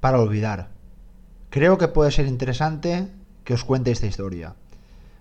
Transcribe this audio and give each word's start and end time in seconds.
para 0.00 0.20
olvidar. 0.20 0.68
Creo 1.48 1.78
que 1.78 1.88
puede 1.88 2.10
ser 2.10 2.26
interesante 2.26 3.08
que 3.42 3.54
os 3.54 3.64
cuente 3.64 3.90
esta 3.90 4.06
historia. 4.06 4.54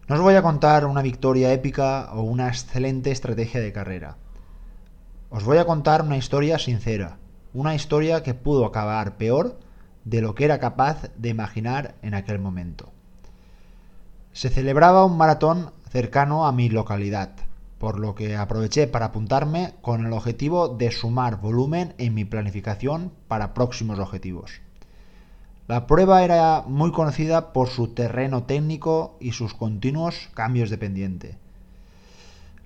No 0.09 0.15
os 0.15 0.21
voy 0.21 0.35
a 0.35 0.41
contar 0.41 0.85
una 0.85 1.01
victoria 1.01 1.53
épica 1.53 2.09
o 2.11 2.23
una 2.23 2.49
excelente 2.49 3.11
estrategia 3.11 3.61
de 3.61 3.71
carrera. 3.71 4.17
Os 5.29 5.45
voy 5.45 5.57
a 5.57 5.65
contar 5.65 6.01
una 6.01 6.17
historia 6.17 6.59
sincera, 6.59 7.17
una 7.53 7.75
historia 7.75 8.23
que 8.23 8.33
pudo 8.33 8.65
acabar 8.65 9.15
peor 9.15 9.57
de 10.03 10.19
lo 10.19 10.35
que 10.35 10.43
era 10.43 10.59
capaz 10.59 11.09
de 11.15 11.29
imaginar 11.29 11.95
en 12.01 12.13
aquel 12.13 12.39
momento. 12.39 12.91
Se 14.33 14.49
celebraba 14.49 15.05
un 15.05 15.15
maratón 15.15 15.71
cercano 15.89 16.45
a 16.45 16.51
mi 16.51 16.67
localidad, 16.67 17.31
por 17.83 17.99
lo 17.99 18.15
que 18.15 18.37
aproveché 18.37 18.87
para 18.87 19.07
apuntarme 19.07 19.73
con 19.81 20.05
el 20.05 20.13
objetivo 20.13 20.69
de 20.69 20.89
sumar 20.89 21.41
volumen 21.41 21.95
en 21.97 22.13
mi 22.13 22.23
planificación 22.23 23.11
para 23.27 23.53
próximos 23.53 23.99
objetivos. 23.99 24.61
La 25.67 25.85
prueba 25.85 26.23
era 26.23 26.63
muy 26.65 26.93
conocida 26.93 27.51
por 27.51 27.67
su 27.67 27.89
terreno 27.89 28.43
técnico 28.43 29.17
y 29.19 29.33
sus 29.33 29.53
continuos 29.53 30.29
cambios 30.33 30.69
de 30.69 30.77
pendiente. 30.77 31.37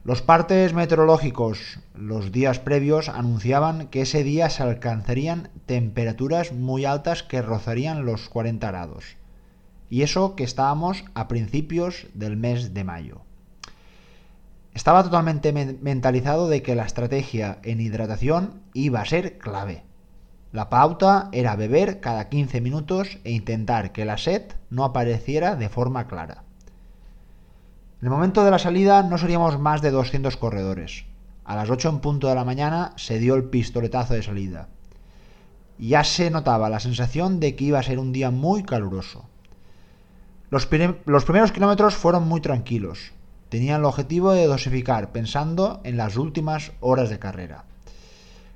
Los 0.03 0.21
partes 0.21 0.75
meteorológicos 0.75 1.79
los 1.95 2.31
días 2.31 2.59
previos 2.59 3.09
anunciaban 3.09 3.87
que 3.87 4.01
ese 4.01 4.23
día 4.23 4.51
se 4.51 4.61
alcanzarían 4.61 5.49
temperaturas 5.65 6.53
muy 6.53 6.85
altas 6.85 7.23
que 7.23 7.41
rozarían 7.41 8.05
los 8.05 8.29
40 8.29 8.67
grados. 8.67 9.17
Y 9.89 10.03
eso 10.03 10.35
que 10.35 10.43
estábamos 10.43 11.05
a 11.15 11.27
principios 11.27 12.05
del 12.13 12.37
mes 12.37 12.75
de 12.75 12.83
mayo. 12.83 13.26
Estaba 14.77 15.03
totalmente 15.03 15.51
mentalizado 15.53 16.47
de 16.47 16.61
que 16.61 16.75
la 16.75 16.85
estrategia 16.85 17.57
en 17.63 17.81
hidratación 17.81 18.61
iba 18.75 19.01
a 19.01 19.05
ser 19.05 19.39
clave. 19.39 19.83
La 20.51 20.69
pauta 20.69 21.29
era 21.31 21.55
beber 21.55 21.99
cada 21.99 22.29
15 22.29 22.61
minutos 22.61 23.17
e 23.23 23.31
intentar 23.31 23.91
que 23.91 24.05
la 24.05 24.19
sed 24.19 24.43
no 24.69 24.83
apareciera 24.83 25.55
de 25.55 25.69
forma 25.69 26.05
clara. 26.05 26.43
En 28.01 28.05
el 28.05 28.11
momento 28.11 28.45
de 28.45 28.51
la 28.51 28.59
salida 28.59 29.01
no 29.01 29.17
seríamos 29.17 29.57
más 29.57 29.81
de 29.81 29.89
200 29.89 30.37
corredores. 30.37 31.05
A 31.43 31.55
las 31.55 31.71
8 31.71 31.89
en 31.89 31.99
punto 31.99 32.27
de 32.27 32.35
la 32.35 32.45
mañana 32.45 32.93
se 32.97 33.17
dio 33.17 33.33
el 33.33 33.45
pistoletazo 33.45 34.13
de 34.13 34.21
salida. 34.21 34.67
Ya 35.79 36.03
se 36.03 36.29
notaba 36.29 36.69
la 36.69 36.79
sensación 36.79 37.39
de 37.39 37.55
que 37.55 37.63
iba 37.63 37.79
a 37.79 37.83
ser 37.83 37.97
un 37.97 38.13
día 38.13 38.29
muy 38.29 38.61
caluroso. 38.61 39.27
Los, 40.51 40.69
los 41.05 41.25
primeros 41.25 41.51
kilómetros 41.51 41.95
fueron 41.95 42.27
muy 42.27 42.41
tranquilos. 42.41 43.16
Tenían 43.49 43.79
el 43.79 43.85
objetivo 43.85 44.31
de 44.31 44.45
dosificar 44.45 45.11
pensando 45.11 45.79
en 45.83 45.97
las 45.97 46.17
últimas 46.17 46.71
horas 46.79 47.09
de 47.09 47.19
carrera. 47.19 47.65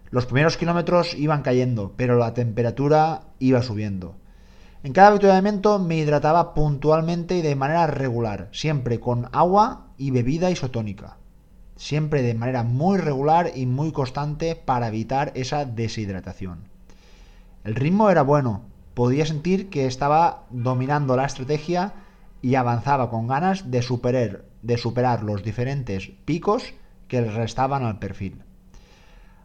Los 0.09 0.25
primeros 0.25 0.58
kilómetros 0.58 1.14
iban 1.14 1.42
cayendo, 1.42 1.94
pero 1.95 2.17
la 2.17 2.33
temperatura 2.33 3.22
iba 3.39 3.61
subiendo. 3.64 4.16
En 4.83 4.94
cada 4.94 5.09
avituallamiento 5.09 5.80
me 5.80 5.98
hidrataba 5.98 6.53
puntualmente 6.53 7.38
y 7.38 7.42
de 7.42 7.56
manera 7.56 7.88
regular, 7.88 8.50
siempre 8.52 9.00
con 9.00 9.30
agua 9.31 9.88
y 9.98 10.11
bebida 10.11 10.52
isotónica. 10.52 11.17
Siempre 11.78 12.23
de 12.23 12.33
manera 12.33 12.64
muy 12.64 12.98
regular 12.98 13.52
y 13.55 13.67
muy 13.67 13.92
constante 13.92 14.55
para 14.55 14.89
evitar 14.89 15.31
esa 15.36 15.66
deshidratación. 15.66 16.66
El 17.64 17.76
ritmo 17.76 18.09
era 18.09 18.23
bueno, 18.23 18.64
podía 18.94 19.26
sentir 19.26 19.70
que 19.70 19.86
estaba 19.86 20.44
dominando 20.50 21.16
la 21.16 21.26
estrategia 21.26 21.94
y 22.42 22.56
avanzaba 22.56 23.09
con 23.09 23.28
ganas 23.28 23.70
de 23.72 23.81
superar, 23.81 24.45
de 24.61 24.78
superar 24.78 25.23
los 25.23 25.44
diferentes 25.44 26.11
picos 26.25 26.73
que 27.08 27.22
restaban 27.22 27.83
al 27.83 28.00
perfil. 28.00 28.44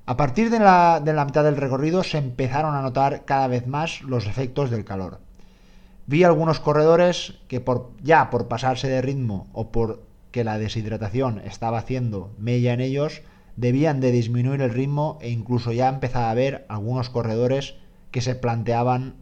A 0.06 0.16
partir 0.16 0.50
de 0.50 0.60
la, 0.60 1.00
de 1.04 1.12
la 1.12 1.24
mitad 1.24 1.44
del 1.44 1.56
recorrido 1.56 2.04
se 2.04 2.18
empezaron 2.18 2.74
a 2.74 2.82
notar 2.82 3.24
cada 3.24 3.48
vez 3.48 3.66
más 3.66 4.02
los 4.02 4.26
efectos 4.26 4.70
del 4.70 4.84
calor 4.84 5.20
Vi 6.08 6.22
algunos 6.22 6.60
corredores 6.60 7.34
que 7.48 7.60
por, 7.60 7.90
ya 8.00 8.30
por 8.30 8.46
pasarse 8.46 8.86
de 8.86 9.02
ritmo 9.02 9.48
o 9.52 9.72
por 9.72 10.04
que 10.30 10.44
la 10.44 10.56
deshidratación 10.56 11.40
estaba 11.40 11.78
haciendo 11.78 12.30
mella 12.38 12.72
en 12.72 12.80
ellos, 12.80 13.22
debían 13.56 13.98
de 14.00 14.12
disminuir 14.12 14.60
el 14.60 14.70
ritmo 14.70 15.18
e 15.20 15.30
incluso 15.30 15.72
ya 15.72 15.88
empezaba 15.88 16.30
a 16.30 16.34
ver 16.34 16.64
algunos 16.68 17.10
corredores 17.10 17.74
que 18.12 18.20
se 18.20 18.36
planteaban 18.36 19.16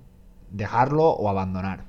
dejarlo 0.51 1.09
o 1.09 1.31
abandonar. 1.31 1.85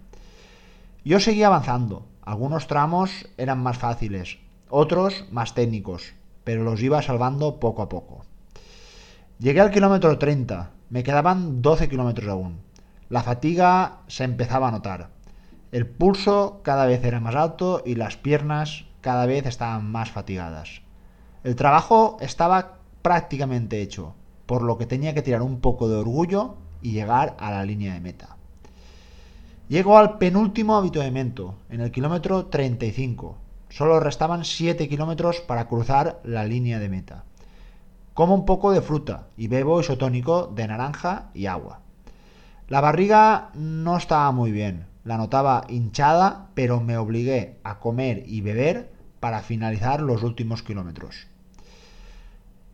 Yo 1.07 1.19
seguía 1.19 1.45
avanzando, 1.45 2.07
algunos 2.23 2.65
tramos 2.65 3.27
eran 3.37 3.61
más 3.61 3.77
fáciles, 3.77 4.39
otros 4.71 5.25
más 5.29 5.53
técnicos, 5.53 6.15
pero 6.43 6.63
los 6.63 6.81
iba 6.81 6.99
salvando 7.03 7.59
poco 7.59 7.83
a 7.83 7.89
poco. 7.89 8.25
Llegué 9.37 9.61
al 9.61 9.69
kilómetro 9.69 10.17
30, 10.17 10.71
me 10.89 11.03
quedaban 11.03 11.61
12 11.61 11.89
kilómetros 11.89 12.27
aún. 12.27 12.57
La 13.07 13.21
fatiga 13.21 13.99
se 14.07 14.23
empezaba 14.23 14.69
a 14.69 14.71
notar. 14.71 15.11
El 15.71 15.85
pulso 15.85 16.61
cada 16.63 16.87
vez 16.87 17.03
era 17.03 17.19
más 17.19 17.35
alto 17.35 17.83
y 17.85 17.93
las 17.93 18.17
piernas 18.17 18.85
cada 19.01 19.27
vez 19.27 19.45
estaban 19.45 19.85
más 19.91 20.09
fatigadas. 20.09 20.81
El 21.43 21.55
trabajo 21.55 22.17
estaba 22.19 22.79
prácticamente 23.03 23.83
hecho, 23.83 24.15
por 24.47 24.63
lo 24.63 24.79
que 24.79 24.87
tenía 24.87 25.13
que 25.13 25.21
tirar 25.21 25.43
un 25.43 25.59
poco 25.59 25.87
de 25.87 25.97
orgullo 25.97 26.55
y 26.81 26.93
llegar 26.93 27.37
a 27.37 27.51
la 27.51 27.63
línea 27.63 27.93
de 27.93 27.99
meta. 27.99 28.34
Llego 29.67 29.97
al 29.97 30.19
penúltimo 30.19 30.75
avituallamiento, 30.75 31.55
en 31.69 31.81
el 31.81 31.89
kilómetro 31.89 32.45
35. 32.45 33.35
Solo 33.69 33.99
restaban 33.99 34.45
7 34.45 34.87
kilómetros 34.87 35.41
para 35.41 35.67
cruzar 35.67 36.21
la 36.23 36.45
línea 36.45 36.77
de 36.77 36.87
meta. 36.87 37.23
Como 38.13 38.35
un 38.35 38.45
poco 38.45 38.71
de 38.71 38.83
fruta 38.83 39.29
y 39.35 39.47
bebo 39.47 39.81
isotónico 39.81 40.53
de 40.55 40.67
naranja 40.67 41.31
y 41.33 41.47
agua. 41.47 41.79
La 42.67 42.79
barriga 42.79 43.49
no 43.55 43.97
estaba 43.97 44.31
muy 44.31 44.51
bien, 44.51 44.85
la 45.03 45.17
notaba 45.17 45.65
hinchada, 45.67 46.49
pero 46.53 46.79
me 46.79 46.97
obligué 46.97 47.57
a 47.63 47.79
comer 47.79 48.21
y 48.27 48.41
beber 48.41 48.93
para 49.19 49.41
finalizar 49.41 49.99
los 49.99 50.21
últimos 50.21 50.61
kilómetros. 50.61 51.25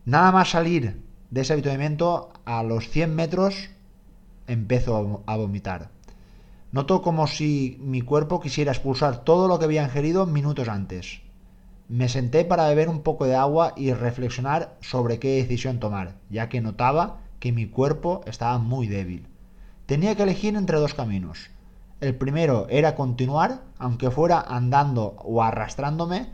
Nada 0.04 0.30
más 0.30 0.50
salir 0.50 1.00
de 1.30 1.40
ese 1.40 1.54
avituallamiento, 1.54 2.34
a 2.44 2.62
los 2.62 2.90
100 2.90 3.14
metros 3.14 3.70
empezó 4.46 5.22
a 5.24 5.36
vomitar. 5.36 5.88
Noto 6.72 7.02
como 7.02 7.26
si 7.26 7.76
mi 7.82 8.00
cuerpo 8.00 8.40
quisiera 8.40 8.72
expulsar 8.72 9.24
todo 9.24 9.46
lo 9.46 9.58
que 9.58 9.66
había 9.66 9.84
ingerido 9.84 10.24
minutos 10.24 10.68
antes. 10.68 11.20
Me 11.88 12.08
senté 12.08 12.46
para 12.46 12.66
beber 12.66 12.88
un 12.88 13.02
poco 13.02 13.26
de 13.26 13.34
agua 13.34 13.74
y 13.76 13.92
reflexionar 13.92 14.78
sobre 14.80 15.18
qué 15.18 15.36
decisión 15.36 15.80
tomar, 15.80 16.16
ya 16.30 16.48
que 16.48 16.62
notaba 16.62 17.18
que 17.40 17.52
mi 17.52 17.66
cuerpo 17.66 18.22
estaba 18.24 18.56
muy 18.56 18.86
débil. 18.86 19.26
Tenía 19.84 20.14
que 20.14 20.22
elegir 20.22 20.56
entre 20.56 20.78
dos 20.78 20.94
caminos. 20.94 21.50
El 22.00 22.14
primero 22.14 22.66
era 22.70 22.94
continuar, 22.94 23.60
aunque 23.78 24.10
fuera 24.10 24.40
andando 24.40 25.16
o 25.18 25.42
arrastrándome, 25.42 26.30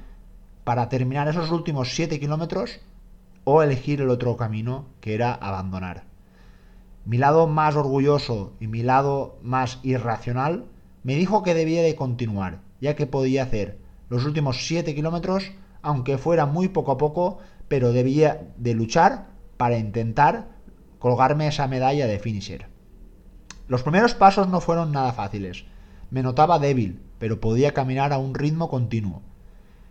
para 0.63 0.89
terminar 0.89 1.27
esos 1.27 1.51
últimos 1.51 1.97
7 1.97 2.21
kilómetros, 2.21 2.79
o 3.43 3.61
elegir 3.61 4.03
el 4.03 4.11
otro 4.11 4.37
camino, 4.37 4.85
que 5.01 5.15
era 5.15 5.35
abandonar. 5.35 6.05
Mi 7.09 7.17
lado 7.17 7.47
más 7.47 7.75
orgulloso 7.75 8.53
y 8.61 8.67
mi 8.67 8.83
lado 8.83 9.39
más 9.41 9.79
irracional 9.83 10.67
me 11.03 11.15
dijo 11.15 11.43
que 11.43 11.55
debía 11.55 11.81
de 11.81 11.97
continuar, 11.97 12.61
ya 12.83 12.97
que 12.97 13.07
podía 13.07 13.45
hacer 13.45 13.79
los 14.11 14.27
últimos 14.27 14.67
7 14.67 14.95
kilómetros, 14.95 15.53
aunque 15.81 16.19
fuera 16.19 16.45
muy 16.45 16.69
poco 16.69 16.93
a 16.93 16.99
poco, 16.99 17.39
pero 17.67 17.93
debía 17.93 18.53
de 18.59 18.75
luchar 18.75 19.29
para 19.57 19.79
intentar 19.79 20.49
colgarme 20.99 21.49
esa 21.49 21.67
medalla 21.67 22.07
de 22.07 22.19
finisher. 22.19 22.67
Los 23.69 23.83
primeros 23.83 24.15
pasos 24.15 24.49
no 24.49 24.61
fueron 24.61 24.93
nada 24.93 25.15
fáciles. 25.15 25.65
Me 26.11 26.23
notaba 26.23 26.59
débil, 26.59 27.01
pero 27.19 27.41
podía 27.41 27.73
caminar 27.73 28.13
a 28.13 28.19
un 28.19 28.35
ritmo 28.35 28.69
continuo. 28.69 29.23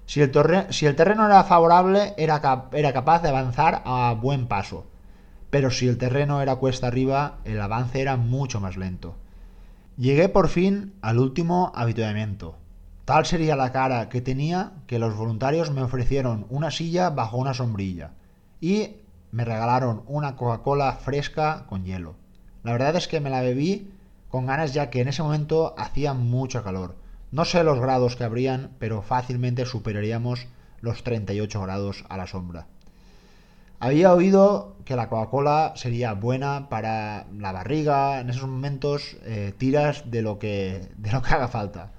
Si 0.05 0.21
el, 0.21 0.29
terreno 0.29 1.25
era 1.25 1.43
favorable, 1.45 2.13
era, 2.15 2.69
era 2.73 2.93
capaz 2.93 3.23
de 3.23 3.29
avanzar 3.29 3.81
a 3.85 4.13
buen 4.13 4.47
paso. 4.47 4.85
Pero 5.49 5.71
si 5.71 5.87
el 5.87 5.97
terreno 5.97 6.41
era 6.41 6.57
cuesta 6.57 6.87
arriba, 6.87 7.37
el 7.45 7.61
avance 7.61 8.01
era 8.01 8.17
mucho 8.17 8.59
más 8.59 8.77
lento. 8.77 9.15
Llegué 9.97 10.29
por 10.29 10.49
fin 10.49 10.93
al 11.01 11.19
último 11.19 11.71
avituallamiento. 11.73 12.57
Tal 13.05 13.25
sería 13.25 13.55
la 13.55 13.71
cara 13.71 14.09
que 14.09 14.21
tenía 14.21 14.73
que 14.85 14.99
los 14.99 15.15
voluntarios 15.15 15.71
me 15.71 15.81
ofrecieron 15.81 16.45
una 16.49 16.71
silla 16.71 17.09
bajo 17.09 17.37
una 17.37 17.53
sombrilla 17.53 18.11
y 18.59 18.97
me 19.31 19.45
regalaron 19.45 20.03
una 20.07 20.35
Coca-Cola 20.35 20.93
fresca 20.93 21.65
con 21.69 21.85
hielo. 21.85 22.15
La 22.63 22.73
verdad 22.73 22.95
es 22.95 23.07
que 23.07 23.21
me 23.21 23.29
la 23.29 23.41
bebí 23.41 23.89
con 24.29 24.45
ganas 24.45 24.73
ya 24.73 24.89
que 24.89 25.01
en 25.01 25.07
ese 25.07 25.23
momento 25.23 25.73
hacía 25.77 26.13
mucho 26.13 26.63
calor. 26.63 26.95
No 27.31 27.45
sé 27.45 27.63
los 27.63 27.79
grados 27.79 28.15
que 28.15 28.23
habrían, 28.23 28.71
pero 28.79 29.01
fácilmente 29.01 29.65
superaríamos 29.65 30.47
los 30.81 31.03
38 31.03 31.61
grados 31.61 32.05
a 32.09 32.17
la 32.17 32.27
sombra. 32.27 32.67
Había 33.79 34.13
oído 34.13 34.75
que 34.85 34.95
la 34.95 35.07
Coca-Cola 35.07 35.73
sería 35.75 36.13
buena 36.13 36.67
para 36.69 37.27
la 37.37 37.51
barriga, 37.51 38.19
en 38.19 38.29
esos 38.29 38.49
momentos 38.49 39.17
eh, 39.23 39.53
tiras 39.57 40.09
de 40.09 40.23
lo, 40.23 40.39
que, 40.39 40.89
de 40.97 41.11
lo 41.11 41.21
que 41.21 41.33
haga 41.33 41.47
falta. 41.47 41.91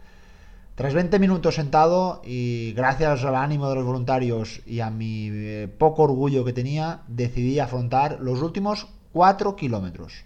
Tras 0.75 0.95
20 0.95 1.19
minutos 1.19 1.57
sentado 1.57 2.21
y 2.25 2.73
gracias 2.73 3.25
al 3.25 3.37
ánimo 3.37 3.69
de 3.69 3.77
los 3.77 3.85
voluntarios 3.85 4.61
y 4.67 4.81
a 4.81 4.91
mi 4.91 5.29
eh, 5.31 5.69
poco 5.69 6.05
orgullo 6.05 6.45
que 6.45 6.53
tenía, 6.53 7.03
decidí 7.09 7.59
afrontar 7.59 8.19
los 8.21 8.43
últimos 8.43 8.89
4 9.13 9.55
kilómetros. 9.55 10.25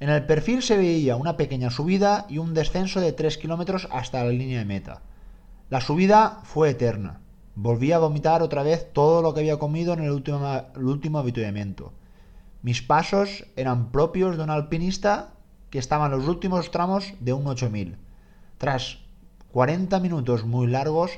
En 0.00 0.08
el 0.08 0.24
perfil 0.24 0.62
se 0.62 0.76
veía 0.76 1.16
una 1.16 1.36
pequeña 1.36 1.70
subida 1.70 2.26
y 2.28 2.38
un 2.38 2.54
descenso 2.54 3.00
de 3.00 3.12
3 3.12 3.38
kilómetros 3.38 3.88
hasta 3.90 4.24
la 4.24 4.30
línea 4.30 4.58
de 4.58 4.64
meta. 4.64 5.02
La 5.68 5.80
subida 5.80 6.40
fue 6.44 6.70
eterna. 6.70 7.20
Volví 7.54 7.92
a 7.92 7.98
vomitar 7.98 8.42
otra 8.42 8.62
vez 8.62 8.92
todo 8.92 9.20
lo 9.20 9.34
que 9.34 9.40
había 9.40 9.58
comido 9.58 9.92
en 9.92 10.00
el 10.00 10.10
último, 10.10 11.22
el. 11.22 11.92
Mis 12.62 12.80
pasos 12.80 13.44
eran 13.56 13.92
propios 13.92 14.36
de 14.36 14.44
un 14.44 14.50
alpinista 14.50 15.34
que 15.68 15.78
estaba 15.78 16.06
en 16.06 16.12
los 16.12 16.28
últimos 16.28 16.70
tramos 16.70 17.12
de 17.20 17.32
un 17.34 17.46
8000. 17.46 17.96
Tras 18.56 18.98
40 19.52 20.00
minutos 20.00 20.44
muy 20.44 20.66
largos 20.66 21.12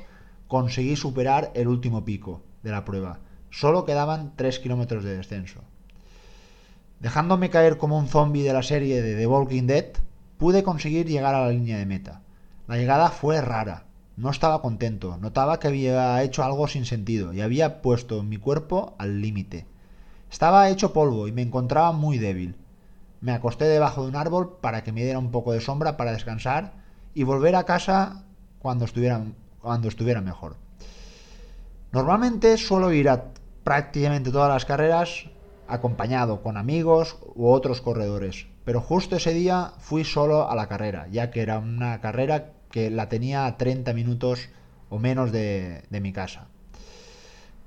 conseguí 0.49 0.97
superar 0.97 1.53
el 1.55 1.69
último 1.69 2.05
pico 2.05 2.43
de 2.65 2.73
la 2.73 2.85
prueba. 2.85 3.21
Solo 3.51 3.85
quedaban 3.85 4.33
3 4.35 4.59
kilómetros 4.59 5.05
de 5.05 5.17
descenso. 5.17 5.61
Dejándome 6.99 7.51
caer 7.51 7.79
como 7.79 7.97
un 7.99 8.09
zombie 8.09 8.43
de 8.43 8.53
la 8.53 8.63
serie 8.63 9.03
de 9.03 9.15
The 9.15 9.27
Walking 9.27 9.67
Dead, 9.67 9.87
pude 10.39 10.65
conseguir 10.65 11.07
llegar 11.07 11.35
a 11.37 11.45
la 11.45 11.51
línea 11.51 11.79
de 11.79 11.87
meta. 11.87 12.23
La 12.67 12.77
llegada 12.77 13.11
fue 13.11 13.41
rara. 13.41 13.85
No 14.17 14.31
estaba 14.31 14.63
contento, 14.63 15.19
notaba 15.19 15.59
que 15.59 15.67
había 15.67 16.23
hecho 16.23 16.45
algo 16.45 16.69
sin 16.69 16.85
sentido 16.85 17.33
y 17.33 17.41
había 17.41 17.83
puesto 17.83 18.23
mi 18.23 18.37
cuerpo 18.37 18.95
al 18.99 19.21
límite. 19.21 19.67
Estaba 20.31 20.69
hecho 20.69 20.93
polvo 20.93 21.27
y 21.27 21.33
me 21.33 21.43
encontraba 21.43 21.91
muy 21.91 22.19
débil. 22.19 22.57
Me 23.21 23.33
acosté 23.33 23.65
debajo 23.65 24.03
de 24.03 24.09
un 24.11 24.17
árbol 24.17 24.59
para 24.61 24.85
que 24.85 24.93
me 24.93 25.03
diera 25.03 25.19
un 25.19 25.33
poco 25.33 25.53
de 25.53 25.61
sombra 25.61 25.97
para 25.97 26.13
descansar 26.13 26.75
y 27.13 27.25
volver 27.25 27.57
a 27.57 27.65
casa 27.65 28.25
cuando 28.61 28.85
estuviera, 28.85 29.21
cuando 29.61 29.89
estuviera 29.89 30.21
mejor. 30.21 30.57
Normalmente 31.91 32.57
suelo 32.57 32.93
ir 32.93 33.09
a 33.09 33.33
prácticamente 33.65 34.31
todas 34.31 34.49
las 34.49 34.65
carreras 34.65 35.27
acompañado 35.67 36.43
con 36.43 36.57
amigos 36.57 37.17
u 37.35 37.49
otros 37.49 37.81
corredores. 37.81 38.47
Pero 38.65 38.81
justo 38.81 39.17
ese 39.17 39.35
día 39.35 39.73
fui 39.79 40.05
solo 40.05 40.49
a 40.49 40.55
la 40.55 40.69
carrera, 40.69 41.09
ya 41.11 41.31
que 41.31 41.43
era 41.43 41.59
una 41.59 42.01
carrera 42.01 42.54
que 42.75 42.91
la 42.91 43.09
tenía 43.09 43.47
a 43.47 43.57
30 43.57 43.95
minutos 43.95 44.49
o 44.89 44.99
menos 44.99 45.31
de, 45.31 45.85
mi 45.91 46.13
casa. 46.13 46.49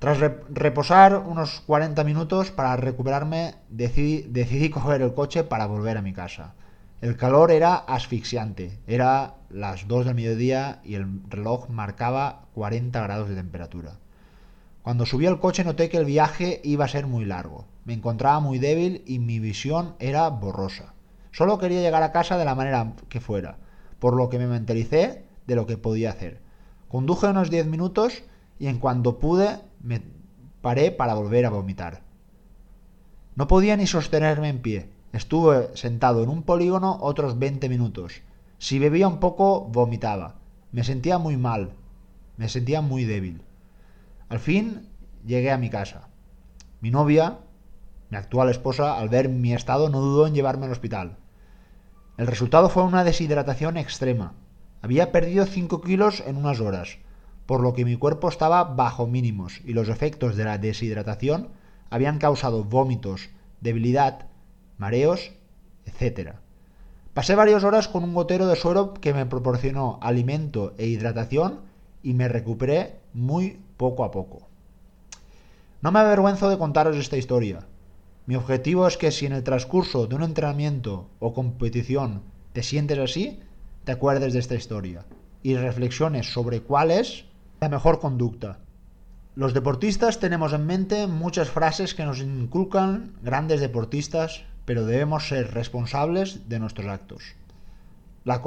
Tras 0.00 0.18
reposar 0.50 1.16
unos 1.16 1.62
40 1.62 2.04
minutos 2.04 2.50
para 2.50 2.76
recuperarme, 2.76 3.54
decidí, 3.70 4.26
decidí 4.28 4.68
coger 4.76 5.00
el 5.00 5.14
coche 5.14 5.44
para 5.44 5.64
volver 5.64 5.96
a 5.96 6.02
mi 6.02 6.12
casa. 6.12 6.52
El 7.00 7.16
calor 7.16 7.50
era 7.52 7.74
asfixiante, 7.74 8.78
era 8.86 9.36
las 9.48 9.88
2 9.88 10.04
del 10.04 10.14
mediodía 10.14 10.80
y 10.84 10.96
el 10.96 11.22
reloj 11.30 11.70
marcaba 11.70 12.42
40 12.52 13.00
grados 13.00 13.30
de 13.30 13.36
temperatura. 13.36 13.92
Cuando 14.82 15.06
subí 15.06 15.24
al 15.24 15.40
coche 15.40 15.64
noté 15.64 15.88
que 15.88 15.96
el 15.96 16.04
viaje 16.04 16.60
iba 16.64 16.84
a 16.84 16.88
ser 16.88 17.06
muy 17.06 17.24
largo. 17.24 17.64
Me 17.86 17.94
encontraba 17.94 18.40
muy 18.40 18.58
débil 18.58 19.02
y 19.06 19.20
mi 19.20 19.38
visión 19.38 19.94
era 20.00 20.28
borrosa. 20.28 20.92
Solo 21.32 21.58
quería 21.58 21.80
llegar 21.80 22.02
a 22.02 22.12
casa 22.12 22.36
de 22.36 22.44
la 22.44 22.54
manera 22.54 22.92
que 23.08 23.20
fuera, 23.20 23.56
por 23.98 24.14
lo 24.16 24.28
que 24.28 24.38
me 24.38 24.46
mentalicé 24.46 25.24
de 25.46 25.56
lo 25.56 25.66
que 25.66 25.76
podía 25.76 26.10
hacer. 26.10 26.40
Conduje 26.88 27.26
unos 27.26 27.50
10 27.50 27.66
minutos 27.66 28.22
y 28.58 28.66
en 28.66 28.78
cuanto 28.78 29.18
pude 29.18 29.60
me 29.80 30.02
paré 30.60 30.90
para 30.90 31.14
volver 31.14 31.46
a 31.46 31.50
vomitar. 31.50 32.02
No 33.36 33.46
podía 33.46 33.76
ni 33.76 33.86
sostenerme 33.86 34.48
en 34.48 34.62
pie. 34.62 34.90
Estuve 35.12 35.76
sentado 35.76 36.22
en 36.22 36.28
un 36.28 36.42
polígono 36.42 36.98
otros 37.00 37.38
20 37.38 37.68
minutos. 37.68 38.22
Si 38.58 38.78
bebía 38.78 39.08
un 39.08 39.20
poco, 39.20 39.64
vomitaba. 39.64 40.36
Me 40.72 40.84
sentía 40.84 41.18
muy 41.18 41.36
mal. 41.36 41.72
Me 42.36 42.48
sentía 42.48 42.82
muy 42.82 43.04
débil. 43.04 43.42
Al 44.28 44.40
fin 44.40 44.88
llegué 45.24 45.50
a 45.50 45.58
mi 45.58 45.70
casa. 45.70 46.08
Mi 46.80 46.90
novia, 46.90 47.38
mi 48.10 48.16
actual 48.16 48.50
esposa, 48.50 48.98
al 48.98 49.08
ver 49.08 49.28
mi 49.28 49.54
estado 49.54 49.88
no 49.88 50.00
dudó 50.00 50.26
en 50.26 50.34
llevarme 50.34 50.66
al 50.66 50.72
hospital. 50.72 51.16
El 52.18 52.26
resultado 52.26 52.68
fue 52.68 52.82
una 52.82 53.04
deshidratación 53.04 53.76
extrema. 53.76 54.34
Había 54.82 55.12
perdido 55.12 55.46
5 55.46 55.80
kilos 55.82 56.20
en 56.26 56.36
unas 56.36 56.58
horas, 56.58 56.98
por 57.46 57.60
lo 57.60 57.74
que 57.74 57.84
mi 57.84 57.94
cuerpo 57.94 58.28
estaba 58.28 58.64
bajo 58.64 59.06
mínimos 59.06 59.60
y 59.64 59.72
los 59.72 59.88
efectos 59.88 60.34
de 60.34 60.42
la 60.42 60.58
deshidratación 60.58 61.50
habían 61.90 62.18
causado 62.18 62.64
vómitos, 62.64 63.30
debilidad, 63.60 64.26
mareos, 64.78 65.30
etc. 65.86 66.32
Pasé 67.14 67.36
varias 67.36 67.62
horas 67.62 67.86
con 67.86 68.02
un 68.02 68.14
gotero 68.14 68.48
de 68.48 68.56
suero 68.56 68.94
que 68.94 69.14
me 69.14 69.24
proporcionó 69.24 70.00
alimento 70.02 70.74
e 70.76 70.86
hidratación 70.86 71.60
y 72.02 72.14
me 72.14 72.26
recuperé 72.26 72.98
muy 73.14 73.60
poco 73.76 74.02
a 74.02 74.10
poco. 74.10 74.48
No 75.82 75.92
me 75.92 76.00
avergüenzo 76.00 76.48
de 76.48 76.58
contaros 76.58 76.96
esta 76.96 77.16
historia. 77.16 77.60
Mi 78.28 78.36
objetivo 78.36 78.86
es 78.86 78.98
que 78.98 79.10
si 79.10 79.24
en 79.24 79.32
el 79.32 79.42
transcurso 79.42 80.06
de 80.06 80.14
un 80.14 80.22
entrenamiento 80.22 81.08
o 81.18 81.32
competición 81.32 82.20
te 82.52 82.62
sientes 82.62 82.98
así, 82.98 83.40
te 83.84 83.92
acuerdes 83.92 84.34
de 84.34 84.38
esta 84.38 84.54
historia 84.54 85.06
y 85.42 85.56
reflexiones 85.56 86.30
sobre 86.30 86.60
cuál 86.60 86.90
es 86.90 87.24
la 87.62 87.70
mejor 87.70 88.00
conducta. 88.00 88.58
Los 89.34 89.54
deportistas 89.54 90.20
tenemos 90.20 90.52
en 90.52 90.66
mente 90.66 91.06
muchas 91.06 91.48
frases 91.48 91.94
que 91.94 92.04
nos 92.04 92.20
inculcan 92.20 93.14
grandes 93.22 93.60
deportistas, 93.60 94.44
pero 94.66 94.84
debemos 94.84 95.26
ser 95.26 95.54
responsables 95.54 96.50
de 96.50 96.58
nuestros 96.58 96.86
actos. 96.86 97.22
La, 98.24 98.42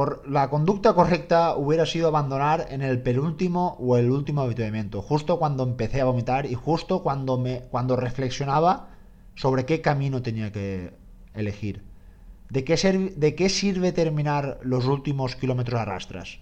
conducta 0.51 0.93
correcta 0.93 1.55
hubiera 1.55 1.87
sido 1.87 2.07
abandonar 2.07 2.67
en 2.69 2.83
el 2.83 3.01
penúltimo 3.01 3.77
o 3.79 3.97
el 3.97 4.11
último 4.11 4.41
avituallamiento, 4.41 5.01
justo 5.01 5.39
cuando 5.39 5.63
empecé 5.63 6.01
a 6.01 6.05
vomitar 6.05 6.45
y 6.45 6.53
justo 6.53 7.01
cuando, 7.01 7.43
cuando 7.71 7.95
reflexionaba 7.95 8.90
sobre 9.35 9.65
qué 9.65 9.81
camino 9.81 10.21
tenía 10.21 10.51
que 10.51 10.93
elegir. 11.33 11.83
¿De 12.49 12.63
qué, 12.63 12.75
¿De 13.15 13.35
qué 13.35 13.49
sirve 13.49 13.91
terminar 13.91 14.59
los 14.61 14.85
últimos 14.85 15.35
kilómetros 15.35 15.79
a 15.79 15.85
rastras? 15.85 16.39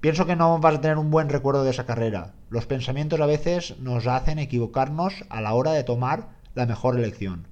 Pienso 0.00 0.26
que 0.26 0.36
no 0.36 0.58
vas 0.58 0.74
a 0.74 0.80
tener 0.80 0.98
un 0.98 1.10
buen 1.10 1.28
recuerdo 1.28 1.64
de 1.64 1.70
esa 1.70 1.86
carrera. 1.86 2.34
Los 2.50 2.66
pensamientos 2.66 3.20
a 3.20 3.26
veces 3.26 3.78
nos 3.78 4.06
hacen 4.06 4.38
equivocarnos 4.38 5.24
a 5.30 5.40
la 5.40 5.54
hora 5.54 5.72
de 5.72 5.84
tomar 5.84 6.28
la 6.54 6.66
mejor 6.66 6.98
elección. 6.98 7.46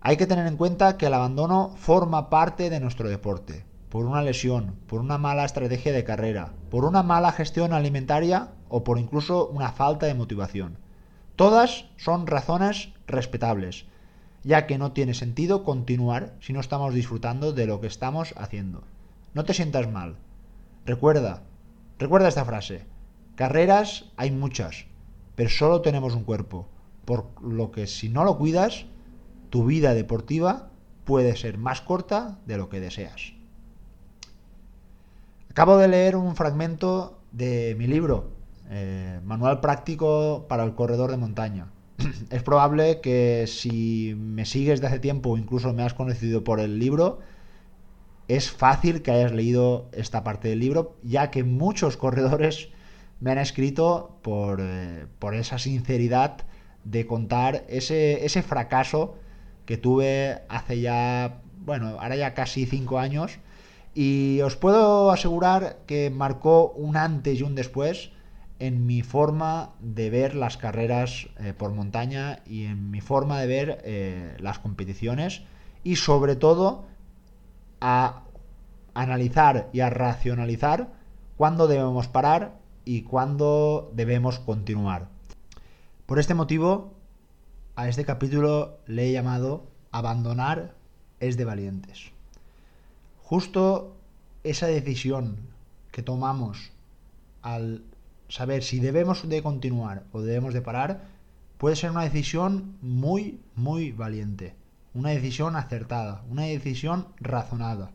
Hay 0.00 0.16
que 0.16 0.26
tener 0.26 0.46
en 0.46 0.56
cuenta 0.56 0.96
que 0.96 1.06
el 1.06 1.14
abandono 1.14 1.74
forma 1.78 2.30
parte 2.30 2.70
de 2.70 2.78
nuestro 2.78 3.08
deporte, 3.08 3.64
por 3.88 4.06
una 4.06 4.22
lesión, 4.22 4.76
por 4.86 5.00
una 5.00 5.18
mala 5.18 5.44
estrategia 5.44 5.92
de 5.92 6.04
carrera, 6.04 6.52
por 6.70 6.84
una 6.84 7.02
mala 7.02 7.32
gestión 7.32 7.72
alimentaria 7.72 8.50
o 8.68 8.84
por 8.84 8.98
incluso 8.98 9.48
una 9.48 9.72
falta 9.72 10.06
de 10.06 10.14
motivación. 10.14 10.78
Todas 11.36 11.84
son 11.98 12.26
razones 12.26 12.94
respetables, 13.06 13.84
ya 14.42 14.66
que 14.66 14.78
no 14.78 14.92
tiene 14.92 15.12
sentido 15.12 15.64
continuar 15.64 16.34
si 16.40 16.54
no 16.54 16.60
estamos 16.60 16.94
disfrutando 16.94 17.52
de 17.52 17.66
lo 17.66 17.80
que 17.80 17.86
estamos 17.86 18.32
haciendo. 18.38 18.84
No 19.34 19.44
te 19.44 19.52
sientas 19.52 19.90
mal. 19.90 20.16
Recuerda, 20.86 21.42
recuerda 21.98 22.28
esta 22.28 22.46
frase. 22.46 22.86
Carreras 23.34 24.06
hay 24.16 24.30
muchas, 24.30 24.86
pero 25.34 25.50
solo 25.50 25.82
tenemos 25.82 26.14
un 26.14 26.24
cuerpo, 26.24 26.68
por 27.04 27.26
lo 27.42 27.70
que 27.70 27.86
si 27.86 28.08
no 28.08 28.24
lo 28.24 28.38
cuidas, 28.38 28.86
tu 29.50 29.66
vida 29.66 29.92
deportiva 29.92 30.70
puede 31.04 31.36
ser 31.36 31.58
más 31.58 31.82
corta 31.82 32.38
de 32.46 32.56
lo 32.56 32.70
que 32.70 32.80
deseas. 32.80 33.34
Acabo 35.50 35.76
de 35.76 35.88
leer 35.88 36.16
un 36.16 36.34
fragmento 36.34 37.18
de 37.32 37.74
mi 37.78 37.86
libro, 37.86 38.35
eh, 38.70 39.20
Manual 39.24 39.60
Práctico 39.60 40.46
para 40.48 40.64
el 40.64 40.74
Corredor 40.74 41.10
de 41.10 41.16
Montaña. 41.16 41.66
es 42.30 42.42
probable 42.42 43.00
que 43.00 43.44
si 43.46 44.14
me 44.18 44.44
sigues 44.44 44.80
de 44.80 44.88
hace 44.88 44.98
tiempo 44.98 45.30
o 45.30 45.38
incluso 45.38 45.72
me 45.72 45.82
has 45.82 45.94
conocido 45.94 46.44
por 46.44 46.60
el 46.60 46.78
libro, 46.78 47.20
es 48.28 48.50
fácil 48.50 49.02
que 49.02 49.12
hayas 49.12 49.32
leído 49.32 49.88
esta 49.92 50.24
parte 50.24 50.48
del 50.48 50.60
libro, 50.60 50.96
ya 51.02 51.30
que 51.30 51.44
muchos 51.44 51.96
corredores 51.96 52.68
me 53.20 53.30
han 53.30 53.38
escrito 53.38 54.18
por, 54.22 54.60
eh, 54.60 55.06
por 55.18 55.34
esa 55.34 55.58
sinceridad 55.58 56.38
de 56.84 57.06
contar 57.06 57.64
ese, 57.68 58.24
ese 58.24 58.42
fracaso 58.42 59.16
que 59.64 59.76
tuve 59.76 60.42
hace 60.48 60.80
ya, 60.80 61.40
bueno, 61.64 61.98
ahora 62.00 62.16
ya 62.16 62.34
casi 62.34 62.66
cinco 62.66 62.98
años. 62.98 63.38
Y 63.94 64.40
os 64.42 64.56
puedo 64.56 65.10
asegurar 65.10 65.78
que 65.86 66.10
marcó 66.10 66.70
un 66.72 66.96
antes 66.96 67.40
y 67.40 67.42
un 67.42 67.54
después 67.54 68.10
en 68.58 68.86
mi 68.86 69.02
forma 69.02 69.74
de 69.80 70.10
ver 70.10 70.34
las 70.34 70.56
carreras 70.56 71.28
eh, 71.38 71.52
por 71.52 71.72
montaña 71.72 72.40
y 72.46 72.64
en 72.64 72.90
mi 72.90 73.00
forma 73.00 73.40
de 73.40 73.46
ver 73.46 73.82
eh, 73.84 74.36
las 74.40 74.58
competiciones 74.58 75.42
y 75.84 75.96
sobre 75.96 76.36
todo 76.36 76.86
a 77.80 78.22
analizar 78.94 79.68
y 79.72 79.80
a 79.80 79.90
racionalizar 79.90 80.92
cuándo 81.36 81.66
debemos 81.66 82.08
parar 82.08 82.58
y 82.84 83.02
cuándo 83.02 83.92
debemos 83.94 84.38
continuar. 84.38 85.08
Por 86.06 86.18
este 86.18 86.34
motivo 86.34 86.94
a 87.74 87.88
este 87.88 88.04
capítulo 88.04 88.78
le 88.86 89.08
he 89.08 89.12
llamado 89.12 89.66
Abandonar 89.92 90.74
es 91.20 91.36
de 91.36 91.44
valientes. 91.44 92.12
Justo 93.22 93.96
esa 94.44 94.66
decisión 94.66 95.36
que 95.90 96.02
tomamos 96.02 96.72
al 97.42 97.84
saber 98.28 98.62
si 98.62 98.80
debemos 98.80 99.28
de 99.28 99.42
continuar 99.42 100.04
o 100.12 100.20
debemos 100.20 100.54
de 100.54 100.62
parar 100.62 101.04
puede 101.58 101.76
ser 101.76 101.90
una 101.90 102.04
decisión 102.04 102.76
muy, 102.82 103.40
muy 103.54 103.92
valiente. 103.92 104.54
una 104.96 105.10
decisión 105.10 105.56
acertada, 105.56 106.24
una 106.30 106.44
decisión 106.44 107.08
razonada. 107.20 107.90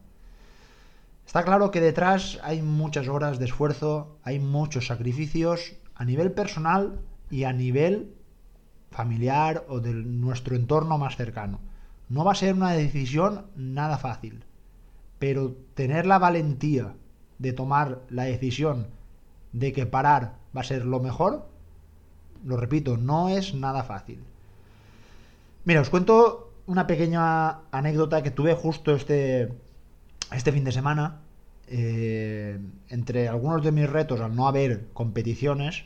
Está 1.25 1.43
claro 1.43 1.71
que 1.71 1.81
detrás 1.81 2.39
hay 2.43 2.61
muchas 2.61 3.07
horas 3.07 3.39
de 3.39 3.45
esfuerzo, 3.45 4.19
hay 4.23 4.37
muchos 4.39 4.85
sacrificios 4.85 5.73
a 5.95 6.05
nivel 6.05 6.31
personal 6.31 6.99
y 7.31 7.45
a 7.45 7.53
nivel 7.53 8.13
familiar 8.91 9.65
o 9.67 9.79
de 9.79 9.93
nuestro 9.93 10.55
entorno 10.55 10.99
más 10.99 11.15
cercano. 11.15 11.59
No 12.09 12.23
va 12.23 12.33
a 12.33 12.35
ser 12.35 12.53
una 12.53 12.73
decisión 12.73 13.47
nada 13.55 13.97
fácil, 13.97 14.43
pero 15.17 15.55
tener 15.73 16.05
la 16.05 16.19
valentía 16.19 16.93
de 17.39 17.53
tomar 17.53 18.01
la 18.09 18.25
decisión 18.25 18.87
de 19.53 19.73
que 19.73 19.85
parar 19.85 20.35
va 20.55 20.61
a 20.61 20.65
ser 20.65 20.85
lo 20.85 20.99
mejor, 20.99 21.47
lo 22.45 22.57
repito, 22.57 22.97
no 22.97 23.29
es 23.29 23.53
nada 23.53 23.83
fácil. 23.83 24.19
Mira, 25.65 25.81
os 25.81 25.89
cuento 25.89 26.51
una 26.65 26.87
pequeña 26.87 27.59
anécdota 27.71 28.23
que 28.23 28.31
tuve 28.31 28.55
justo 28.55 28.95
este, 28.95 29.53
este 30.31 30.51
fin 30.51 30.63
de 30.63 30.71
semana. 30.71 31.19
Eh, 31.67 32.59
entre 32.89 33.29
algunos 33.29 33.63
de 33.63 33.71
mis 33.71 33.89
retos, 33.89 34.19
al 34.19 34.35
no 34.35 34.47
haber 34.47 34.87
competiciones, 34.93 35.85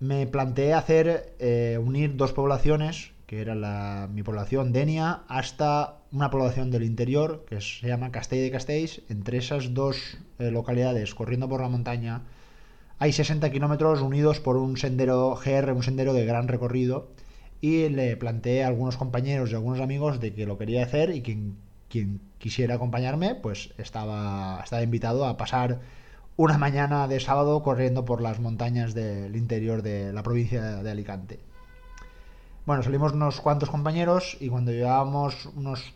me 0.00 0.26
planteé 0.26 0.74
hacer 0.74 1.34
eh, 1.38 1.78
unir 1.82 2.16
dos 2.16 2.32
poblaciones, 2.32 3.12
que 3.26 3.40
era 3.40 3.54
la, 3.54 4.08
mi 4.12 4.22
población 4.22 4.72
Denia, 4.72 5.22
hasta 5.28 5.99
una 6.12 6.30
población 6.30 6.70
del 6.70 6.84
interior, 6.84 7.44
que 7.48 7.60
se 7.60 7.86
llama 7.86 8.10
Castell 8.10 8.42
de 8.42 8.50
Castells. 8.50 9.02
Entre 9.08 9.38
esas 9.38 9.74
dos 9.74 10.18
eh, 10.38 10.50
localidades, 10.50 11.14
corriendo 11.14 11.48
por 11.48 11.60
la 11.60 11.68
montaña, 11.68 12.22
hay 12.98 13.12
60 13.12 13.50
kilómetros 13.50 14.02
unidos 14.02 14.40
por 14.40 14.56
un 14.56 14.76
sendero 14.76 15.34
GR, 15.36 15.72
un 15.72 15.82
sendero 15.82 16.12
de 16.12 16.24
gran 16.24 16.48
recorrido. 16.48 17.08
Y 17.60 17.88
le 17.88 18.16
planteé 18.16 18.64
a 18.64 18.68
algunos 18.68 18.96
compañeros 18.96 19.50
y 19.50 19.54
algunos 19.54 19.80
amigos 19.80 20.20
de 20.20 20.32
que 20.34 20.46
lo 20.46 20.58
quería 20.58 20.82
hacer 20.82 21.10
y 21.14 21.22
quien, 21.22 21.56
quien 21.88 22.20
quisiera 22.38 22.76
acompañarme, 22.76 23.34
pues 23.34 23.74
estaba, 23.76 24.60
estaba 24.64 24.82
invitado 24.82 25.26
a 25.26 25.36
pasar 25.36 25.80
una 26.36 26.56
mañana 26.56 27.06
de 27.06 27.20
sábado 27.20 27.62
corriendo 27.62 28.06
por 28.06 28.22
las 28.22 28.40
montañas 28.40 28.94
del 28.94 29.36
interior 29.36 29.82
de 29.82 30.10
la 30.12 30.22
provincia 30.22 30.82
de 30.82 30.90
Alicante. 30.90 31.38
Bueno, 32.64 32.82
salimos 32.82 33.12
unos 33.12 33.40
cuantos 33.40 33.68
compañeros 33.68 34.38
y 34.40 34.48
cuando 34.48 34.72
llevábamos 34.72 35.46
unos, 35.56 35.92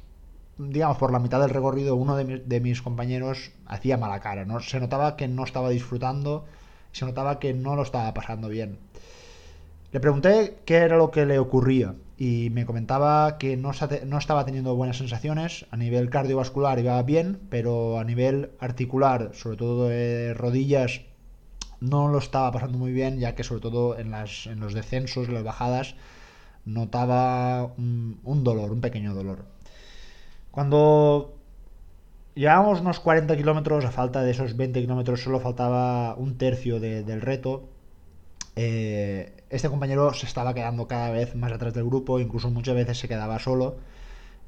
digamos, 0.59 0.99
por 0.99 1.13
la 1.13 1.19
mitad 1.19 1.41
del 1.41 1.51
recorrido, 1.51 1.97
uno 1.97 2.17
de, 2.17 2.61
mis 2.61 2.83
compañeros 2.83 3.53
hacía 3.67 3.97
mala 3.97 4.21
cara, 4.21 4.45
¿no? 4.45 4.61
Se 4.61 4.81
notaba 4.81 5.17
que 5.17 5.29
no 5.29 5.45
estaba 5.45 5.71
disfrutando, 5.71 6.45
se 6.93 7.05
notaba 7.05 7.39
que 7.39 7.55
no 7.55 7.77
lo 7.77 7.83
estaba 7.83 8.13
pasando 8.15 8.49
bien. 8.49 8.79
Le 9.93 10.01
pregunté 10.01 10.59
qué 10.65 10.77
era 10.77 10.97
lo 10.97 11.11
que 11.11 11.25
le 11.25 11.39
ocurría 11.39 11.95
y 12.17 12.51
me 12.51 12.67
comentaba 12.67 13.39
que 13.39 13.57
no, 13.57 13.71
no, 14.07 14.19
estaba 14.19 14.45
teniendo 14.45 14.75
buenas 14.75 14.99
sensaciones. 14.99 15.67
A 15.71 15.77
nivel 15.77 16.11
cardiovascular 16.11 16.79
iba 16.79 17.03
bien, 17.03 17.41
pero 17.49 17.99
a 17.99 18.05
nivel 18.05 18.51
articular, 18.59 19.31
sobre 19.35 19.57
todo 19.57 19.89
de 19.89 20.35
rodillas, 20.35 21.03
no 21.81 22.09
lo 22.09 22.19
estaba 22.19 22.51
pasando 22.51 22.79
muy 22.79 22.93
bien, 22.93 23.19
ya 23.19 23.35
que 23.35 23.45
sobre 23.45 23.61
todo 23.61 23.99
en, 23.99 24.11
las, 24.11 24.47
en 24.47 24.61
los 24.61 24.75
descensos, 24.75 25.29
las 25.29 25.45
bajadas, 25.45 25.95
notaba 26.65 27.65
un, 27.77 28.45
dolor, 28.45 28.73
un 28.73 28.81
pequeño 28.81 29.15
dolor. 29.15 29.45
Cuando 30.55 31.35
llevábamos 32.37 32.81
unos 32.81 33.01
40 33.01 33.37
kilómetros, 33.37 33.85
a 33.85 33.91
falta 33.91 34.23
de 34.23 34.31
esos 34.31 34.57
20 34.57 34.81
kilómetros 34.81 35.21
solo 35.21 35.41
faltaba 35.41 36.15
un 36.15 36.39
tercio 36.39 36.79
del 36.79 37.21
reto, 37.21 37.69
eh, 38.55 39.33
este 39.51 39.69
compañero 39.69 40.15
se 40.15 40.27
estaba 40.27 40.55
quedando 40.55 40.87
cada 40.87 41.11
vez 41.11 41.35
más 41.35 41.51
atrás 41.51 41.75
del 41.75 41.87
grupo, 41.87 42.21
incluso 42.21 42.51
muchas 42.51 42.77
veces 42.77 42.99
se 43.01 43.09
quedaba 43.09 43.41
solo 43.41 43.79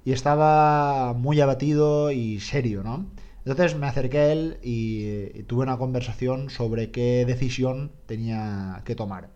y 0.05 0.13
estaba 0.13 1.13
muy 1.13 1.41
abatido 1.41 2.13
y 2.13 2.39
serio, 2.39 2.85
¿no? 2.85 3.07
Entonces 3.45 3.77
me 3.77 3.89
acerqué 3.89 4.19
a 4.19 4.33
él 4.33 4.59
y, 4.63 5.43
tuve 5.49 5.65
una 5.65 5.77
conversación 5.77 6.51
sobre 6.51 6.93
qué 6.93 7.25
decisión 7.27 7.91
tenía 8.07 8.81
que 8.85 8.95
tomar. 8.95 9.31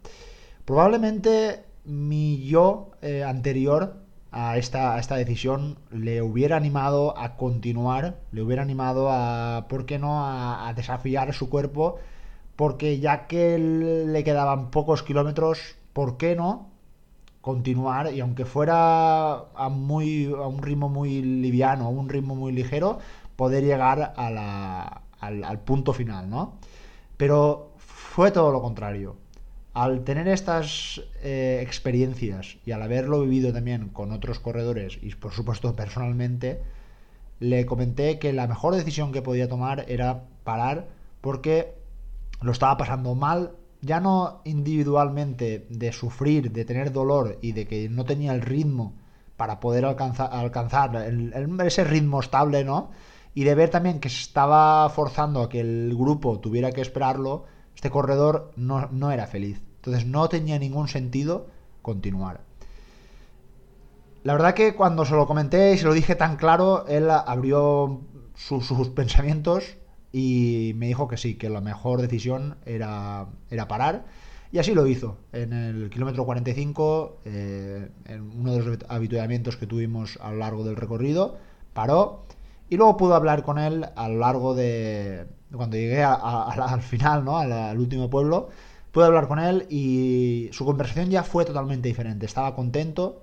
Probablemente 0.65 1.65
mi 1.85 2.47
yo 2.47 2.93
eh, 3.03 3.25
anterior 3.25 4.00
a 4.33 4.57
esta, 4.59 4.99
esta 4.99 5.17
decisión 5.17 5.79
le 5.91 6.23
hubiera 6.23 6.57
animado 6.57 7.17
a 7.19 7.37
continuar, 7.37 8.17
le 8.33 8.43
hubiera 8.43 8.63
animado 8.63 9.11
a, 9.11 9.67
¿por 9.69 9.87
qué 9.87 9.99
no?, 9.99 10.25
a, 10.25 10.69
a 10.69 10.75
desafiar 10.75 11.33
su 11.35 11.51
cuerpo 11.51 11.99
porque 12.61 13.01
ya 13.01 13.27
que 13.27 13.59
le 13.59 14.23
quedaban 14.23 14.71
pocos 14.71 15.03
kilómetros, 15.03 15.77
¿por 15.95 16.19
qué 16.19 16.37
no 16.37 16.67
continuar? 17.41 18.13
Y 18.13 18.21
aunque 18.21 18.45
fuera 18.45 19.33
a, 19.55 19.69
muy, 19.71 20.27
a 20.27 20.47
un 20.47 20.63
ritmo 20.63 20.91
muy 20.91 21.23
liviano, 21.23 21.87
a 21.87 21.89
un 21.89 22.11
ritmo 22.11 22.35
muy 22.35 22.53
ligero, 22.53 22.99
poder 23.35 23.65
llegar 23.65 24.13
al, 24.15 25.59
punto 25.61 25.95
final, 25.95 26.29
¿no? 26.29 26.57
Pero 27.17 27.71
fue 27.79 28.31
todo 28.31 28.53
lo 28.53 28.61
contrario. 28.61 29.17
Al 29.73 30.03
tener 30.03 30.27
estas 30.27 31.00
eh, 31.23 31.61
experiencias 31.62 32.57
y 32.67 32.73
al 32.73 32.83
haberlo 32.83 33.23
vivido 33.23 33.53
también 33.53 33.89
con 33.89 34.11
otros 34.11 34.41
corredores 34.41 34.99
y 35.00 35.15
por 35.15 35.33
supuesto 35.33 35.77
personalmente, 35.77 36.61
le 37.39 37.67
comenté 37.67 38.19
que 38.19 38.33
la 38.33 38.49
mejor 38.49 38.75
decisión 38.75 39.12
que 39.12 39.23
podía 39.23 39.49
tomar 39.49 39.85
era 39.89 40.25
parar 40.45 40.89
porque 41.21 41.75
lo 42.43 42.53
estaba 42.53 42.77
pasando 42.77 43.15
mal, 43.15 43.53
ya 43.81 44.00
no 44.00 44.43
individualmente 44.45 45.67
de 45.71 45.93
sufrir, 45.93 46.53
de 46.53 46.65
tener 46.65 46.93
dolor 46.93 47.39
y 47.41 47.53
de 47.53 47.67
que 47.67 47.89
no 47.89 48.05
tenía 48.05 48.35
el 48.35 48.43
ritmo 48.43 48.95
para 49.37 49.61
poder 49.61 49.85
alcanzar, 49.85 50.31
alcanzar 50.33 50.95
ese 51.65 51.85
ritmo 51.85 52.21
estable, 52.21 52.65
¿no? 52.65 52.91
Y 53.35 53.45
de 53.45 53.55
ver 53.55 53.71
también 53.71 54.00
que 54.00 54.11
se 54.11 54.21
estaba 54.21 54.89
forzando 54.91 55.43
a 55.43 55.49
que 55.49 55.61
el 55.61 55.95
grupo 55.97 56.41
tuviera 56.41 56.73
que 56.73 56.83
esperarlo, 56.83 57.45
este 57.75 57.91
corredor 57.91 58.53
no, 58.57 58.89
no 58.93 59.11
era 59.11 59.27
feliz. 59.27 59.61
Entonces 59.77 60.07
no 60.07 60.29
tenía 60.29 60.59
ningún 60.59 60.89
sentido 60.89 61.47
continuar. 61.83 62.43
La 64.23 64.35
verdad 64.35 64.55
que 64.55 64.75
cuando 64.75 65.07
se 65.07 65.15
lo 65.15 65.27
comenté 65.27 65.73
y 65.73 65.79
se 65.79 65.87
lo 65.87 65.95
dije 65.95 66.15
tan 66.15 66.37
claro, 66.37 66.87
él 66.87 67.09
abrió 67.11 68.03
sus 68.35 68.89
pensamientos 68.91 69.77
y 70.12 70.73
me 70.77 70.89
dijo 70.89 71.09
que 71.09 71.17
sí, 71.17 71.37
que 71.37 71.49
la 71.49 71.61
mejor 71.61 72.03
decisión 72.03 72.57
era, 72.67 73.29
era 73.50 73.69
parar. 73.69 74.05
Y 74.53 74.59
así 74.59 74.75
lo 74.75 74.87
hizo. 74.87 75.17
En 75.33 75.53
el 75.53 75.91
kilómetro 75.91 76.25
45, 76.25 77.21
eh, 77.25 77.89
en 78.07 78.21
uno 78.21 78.53
de 78.53 78.62
los 78.62 78.79
habituamientos 78.89 79.57
que 79.57 79.67
tuvimos 79.67 80.19
a 80.21 80.33
lo 80.33 80.39
largo 80.39 80.65
del 80.65 80.77
recorrido, 80.77 81.39
paró 81.73 82.25
y 82.71 82.77
luego 82.77 82.97
pudo 82.97 83.15
hablar 83.15 83.43
con 83.43 83.59
él 83.59 83.87
a 83.95 84.09
lo 84.09 84.19
largo 84.19 84.55
de... 84.55 85.27
Cuando 85.53 85.77
llegué 85.77 86.03
al 86.05 86.83
final, 86.83 87.25
¿no? 87.25 87.39
al 87.39 87.79
último 87.79 88.09
pueblo, 88.09 88.49
pude 88.93 89.05
hablar 89.05 89.29
con 89.29 89.41
él 89.41 89.67
y 89.69 90.49
su 90.53 90.65
conversación 90.65 91.11
ya 91.11 91.25
fue 91.25 91.45
totalmente 91.45 91.89
diferente. 91.89 92.25
Estaba 92.25 92.55
contento 92.55 93.23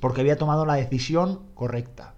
porque 0.00 0.20
había 0.20 0.36
tomado 0.36 0.66
la 0.66 0.74
decisión 0.74 1.40
correcta. 1.54 2.14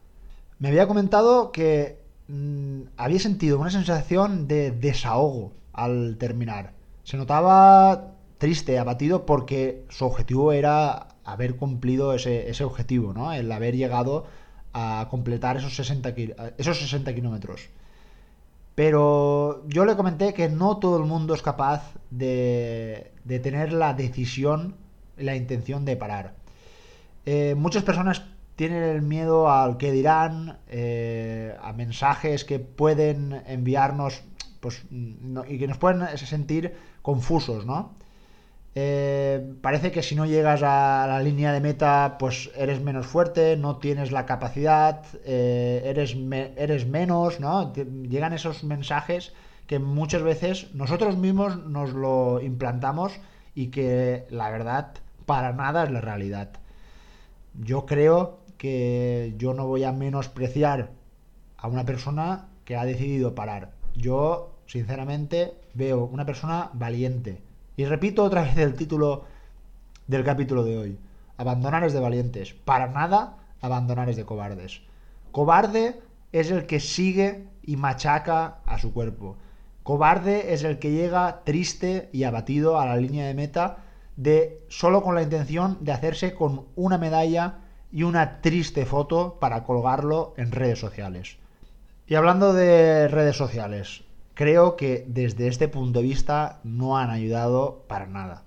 Me 0.58 0.68
había 0.68 0.88
comentado 0.88 1.52
que 1.52 2.06
Mm, 2.28 2.82
había 2.96 3.20
sentido 3.20 3.58
una 3.58 3.70
sensación 3.70 4.48
de 4.48 4.72
desahogo 4.72 5.52
al 5.72 6.16
terminar. 6.18 6.72
Se 7.04 7.16
notaba 7.16 8.14
triste, 8.38 8.78
abatido, 8.78 9.26
porque 9.26 9.84
su 9.88 10.04
objetivo 10.06 10.52
era 10.52 11.08
haber 11.25 11.56
cumplido 11.56 12.14
ese, 12.14 12.64
objetivo, 12.64 13.12
¿no? 13.12 13.32
El 13.32 13.50
haber 13.52 13.76
llegado 13.76 14.26
a 14.78 15.09
completar 15.09 15.56
esos 15.56 15.75
60, 15.75 16.14
esos 16.59 16.78
60 16.78 17.14
kilómetros. 17.14 17.71
Pero 18.75 19.66
yo 19.68 19.87
le 19.87 19.97
comenté 19.97 20.35
que 20.35 20.50
no 20.50 20.76
todo 20.76 20.99
el 20.99 21.04
mundo 21.04 21.33
es 21.33 21.40
capaz 21.40 21.95
de, 22.11 23.11
tener 23.26 23.73
la 23.73 23.95
decisión, 23.95 24.76
la 25.16 25.35
intención 25.35 25.87
de 25.87 25.97
parar. 25.97 26.35
Eh, 27.25 27.54
muchas 27.56 27.85
personas 27.85 28.26
tienen 28.54 28.83
el 28.83 29.00
miedo 29.00 29.50
al 29.50 29.78
que 29.78 29.92
dirán, 29.92 30.59
eh, 30.68 31.56
a 31.62 31.73
mensajes 31.73 32.45
que 32.45 32.59
pueden 32.59 33.42
enviarnos 33.47 34.25
pues, 34.61 34.85
y 35.49 35.59
que 35.59 35.68
nos 35.68 35.78
pueden 35.78 36.06
sentir 36.18 36.75
confusos, 37.00 37.64
¿no? 37.64 37.95
Eh, 38.78 39.54
parece 39.62 39.90
que 39.90 40.02
si 40.02 40.14
no 40.14 40.26
llegas 40.26 40.62
a 40.62 41.06
la 41.09 41.23
línea 41.23 41.50
de 41.50 41.61
meta, 41.62 42.16
pues 42.18 42.50
eres 42.54 42.83
menos 42.83 43.06
fuerte, 43.06 43.56
no 43.56 43.78
tienes 43.78 44.12
la 44.12 44.26
capacidad, 44.26 45.02
eh, 45.25 45.80
eres, 45.87 46.14
eres 46.56 46.87
menos, 46.87 47.40
¿no? 47.40 47.73
Llegan 47.73 48.35
esos 48.35 48.64
mensajes 48.64 49.33
que 49.66 49.78
muchas 49.78 50.23
veces 50.23 50.75
nosotros 50.75 51.16
mismos 51.16 51.64
nos 51.64 51.95
lo 51.95 52.42
implantamos 52.42 53.18
y 53.54 53.68
que 53.68 54.26
la 54.28 54.50
verdad 54.50 54.92
para 55.25 55.54
nada 55.54 55.85
es 55.85 55.90
la 55.90 56.02
realidad. 56.02 56.50
Yo 57.54 57.87
creo 57.87 58.40
que 58.59 59.35
yo 59.38 59.54
no 59.54 59.66
voy 59.66 59.85
a 59.85 59.92
menospreciar 59.92 60.90
a 61.56 61.68
una 61.68 61.87
persona 61.87 62.49
que 62.66 62.76
ha 62.76 62.85
decidido 62.85 63.35
parar. 63.35 63.73
Yo, 63.95 64.59
sinceramente, 64.66 65.54
veo 65.73 66.04
una 66.04 66.26
persona 66.26 66.68
valiente. 66.75 67.45
Y 67.76 67.85
repito 67.85 68.25
otra 68.25 68.42
vez 68.42 68.56
el 68.56 68.75
título 68.75 69.25
del 70.06 70.25
capítulo 70.25 70.64
de 70.64 70.78
hoy. 70.78 70.99
Abandonar 71.37 71.85
es 71.85 71.92
de 71.92 72.00
valientes. 72.00 72.54
Para 72.54 72.88
nada 72.88 73.37
abandonar 73.61 74.09
es 74.09 74.16
de 74.16 74.25
cobardes. 74.25 74.80
Cobarde 75.30 76.00
es 76.33 76.50
el 76.50 76.66
que 76.66 76.80
sigue 76.80 77.49
y 77.62 77.76
machaca 77.76 78.59
a 78.64 78.78
su 78.78 78.95
cuerpo. 78.95 79.37
Cobarde 79.83 80.54
es 80.54 80.64
el 80.64 80.78
que 80.78 80.90
llega 80.90 81.42
triste 81.45 82.09
y 82.12 82.25
abatido 82.25 82.80
a 82.80 82.87
la 82.87 82.97
línea 82.97 83.26
de 83.26 83.35
meta 83.35 83.78
de 84.16 84.64
solo 84.68 85.02
con 85.02 85.14
la 85.14 85.23
intención 85.23 85.78
de 85.83 85.92
hacerse 85.92 86.35
con 86.35 86.66
una 86.75 86.97
medalla 86.97 87.59
y 87.92 88.02
una 88.02 88.40
triste 88.40 88.87
foto 88.87 89.38
para 89.38 89.64
colgarlo 89.64 90.35
en 90.38 90.52
redes 90.52 90.78
sociales. 90.78 91.37
Y 92.06 92.14
hablando 92.14 92.52
de 92.52 93.09
redes 93.09 93.37
sociales, 93.37 94.04
creo 94.36 94.76
que 94.76 95.06
desde 95.08 95.48
este 95.48 95.66
punto 95.66 96.00
de 96.00 96.04
vista 96.04 96.60
no 96.62 96.98
han 96.98 97.08
ayudado 97.08 97.84
para 97.88 98.06
nada. 98.06 98.44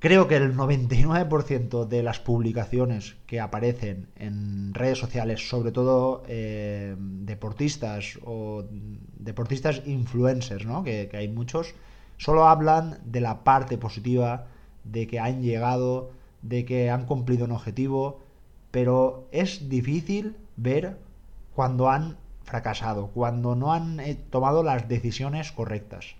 Creo 0.00 0.26
que 0.26 0.36
el 0.36 0.56
99% 0.56 1.86
de 1.86 2.02
las 2.02 2.18
publicaciones 2.18 3.16
que 3.26 3.38
aparecen 3.38 4.08
en 4.16 4.74
redes 4.74 4.98
sociales, 4.98 5.48
sobre 5.48 5.70
todo 5.70 6.24
eh, 6.26 6.96
deportistas 6.98 8.18
o 8.24 8.64
deportistas 9.18 9.82
influencers, 9.86 10.66
¿no? 10.66 10.82
que, 10.82 11.08
hay 11.12 11.28
muchos, 11.28 11.74
solo 12.16 12.48
hablan 12.48 12.98
de 13.04 13.20
la 13.20 13.44
parte 13.44 13.78
positiva, 13.78 14.46
de 14.82 15.06
que 15.06 15.20
han 15.20 15.42
llegado, 15.42 16.10
de 16.42 16.64
que 16.64 16.90
han 16.90 17.06
cumplido 17.06 17.44
un 17.44 17.52
objetivo, 17.52 18.20
pero 18.72 19.28
es 19.30 19.68
difícil 19.68 20.34
ver 20.56 20.96
cuando 21.54 21.88
han 21.88 22.16
fracasado, 22.42 23.08
cuando 23.08 23.54
no 23.54 23.72
han 23.72 24.00
eh, 24.00 24.16
tomado 24.30 24.62
las 24.62 24.88
decisiones 24.88 25.52
correctas. 25.52 26.16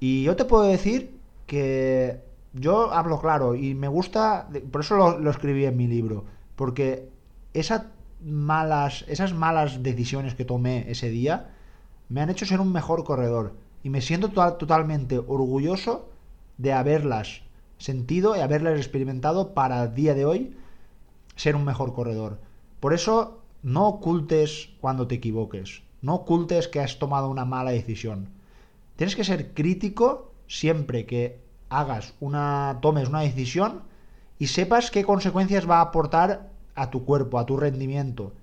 Y 0.00 0.22
yo 0.24 0.36
te 0.36 0.44
puedo 0.44 0.64
decir 0.64 1.18
que 1.46 2.20
yo 2.52 2.92
hablo 2.92 3.20
claro 3.20 3.54
y 3.54 3.74
me 3.74 3.88
gusta, 3.88 4.48
por 4.70 4.80
eso 4.80 5.18
lo, 5.18 5.30
escribí 5.30 5.64
en 5.64 5.76
mi 5.76 5.86
libro, 5.86 6.24
porque 6.54 7.08
esas 7.54 7.82
malas, 8.22 9.04
esas 9.08 9.34
malas 9.34 9.82
decisiones 9.82 10.34
que 10.34 10.44
tomé 10.44 10.90
ese 10.90 11.10
día 11.10 11.50
me 12.08 12.20
han 12.20 12.30
hecho 12.30 12.46
ser 12.46 12.60
un 12.60 12.72
mejor 12.72 13.04
corredor 13.04 13.54
y 13.82 13.90
me 13.90 14.00
siento 14.00 14.30
totalmente 14.30 15.18
orgulloso 15.18 16.10
de 16.58 16.72
haberlas 16.72 17.42
sentido 17.78 18.36
y 18.36 18.40
haberlas 18.40 18.78
experimentado 18.78 19.52
para 19.54 19.82
el 19.84 19.94
día 19.94 20.14
de 20.14 20.24
hoy 20.24 20.56
ser 21.36 21.56
un 21.56 21.64
mejor 21.64 21.92
corredor. 21.92 22.38
Por 22.80 22.94
eso 22.94 23.42
no 23.66 23.88
ocultes 23.88 24.68
cuando 24.80 25.08
te 25.08 25.16
equivoques, 25.16 25.82
no 26.00 26.14
ocultes 26.14 26.68
que 26.68 26.78
has 26.78 27.00
tomado 27.00 27.28
una 27.28 27.44
mala 27.44 27.72
decisión. 27.72 28.28
Tienes 28.94 29.16
que 29.16 29.24
ser 29.24 29.54
crítico 29.54 30.32
siempre 30.46 31.04
que 31.04 31.40
hagas 31.68 32.14
una, 32.20 32.78
tomes 32.80 33.08
una 33.08 33.22
decisión 33.22 33.82
y 34.38 34.46
sepas 34.46 34.92
qué 34.92 35.02
consecuencias 35.02 35.68
va 35.68 35.78
a 35.78 35.80
aportar 35.80 36.52
a 36.76 36.90
tu 36.90 37.04
cuerpo, 37.04 37.40
a 37.40 37.46
tu 37.46 37.56
rendimiento. 37.56 38.34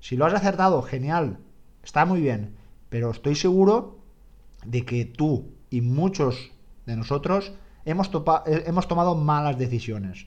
Si 0.00 0.16
lo 0.16 0.24
has 0.24 0.32
acertado, 0.32 0.80
genial, 0.80 1.40
está 1.84 2.06
muy 2.06 2.22
bien, 2.22 2.56
pero 2.88 3.10
estoy 3.10 3.34
seguro 3.34 3.98
de 4.64 4.86
que 4.86 5.04
tú 5.04 5.50
y 5.68 5.82
muchos 5.82 6.52
de 6.86 6.96
nosotros 6.96 7.52
hemos, 7.84 8.10
eh, 8.46 8.64
hemos 8.66 8.88
tomado 8.88 9.14
malas 9.14 9.58
decisiones. 9.58 10.26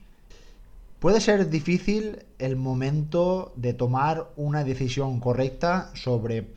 Puede 1.03 1.19
ser 1.19 1.49
difícil 1.49 2.23
el 2.39 2.55
momento 2.55 3.51
de 3.57 3.73
tomar 3.73 4.29
una 4.37 4.63
decisión 4.63 5.19
correcta 5.19 5.91
sobre 5.95 6.53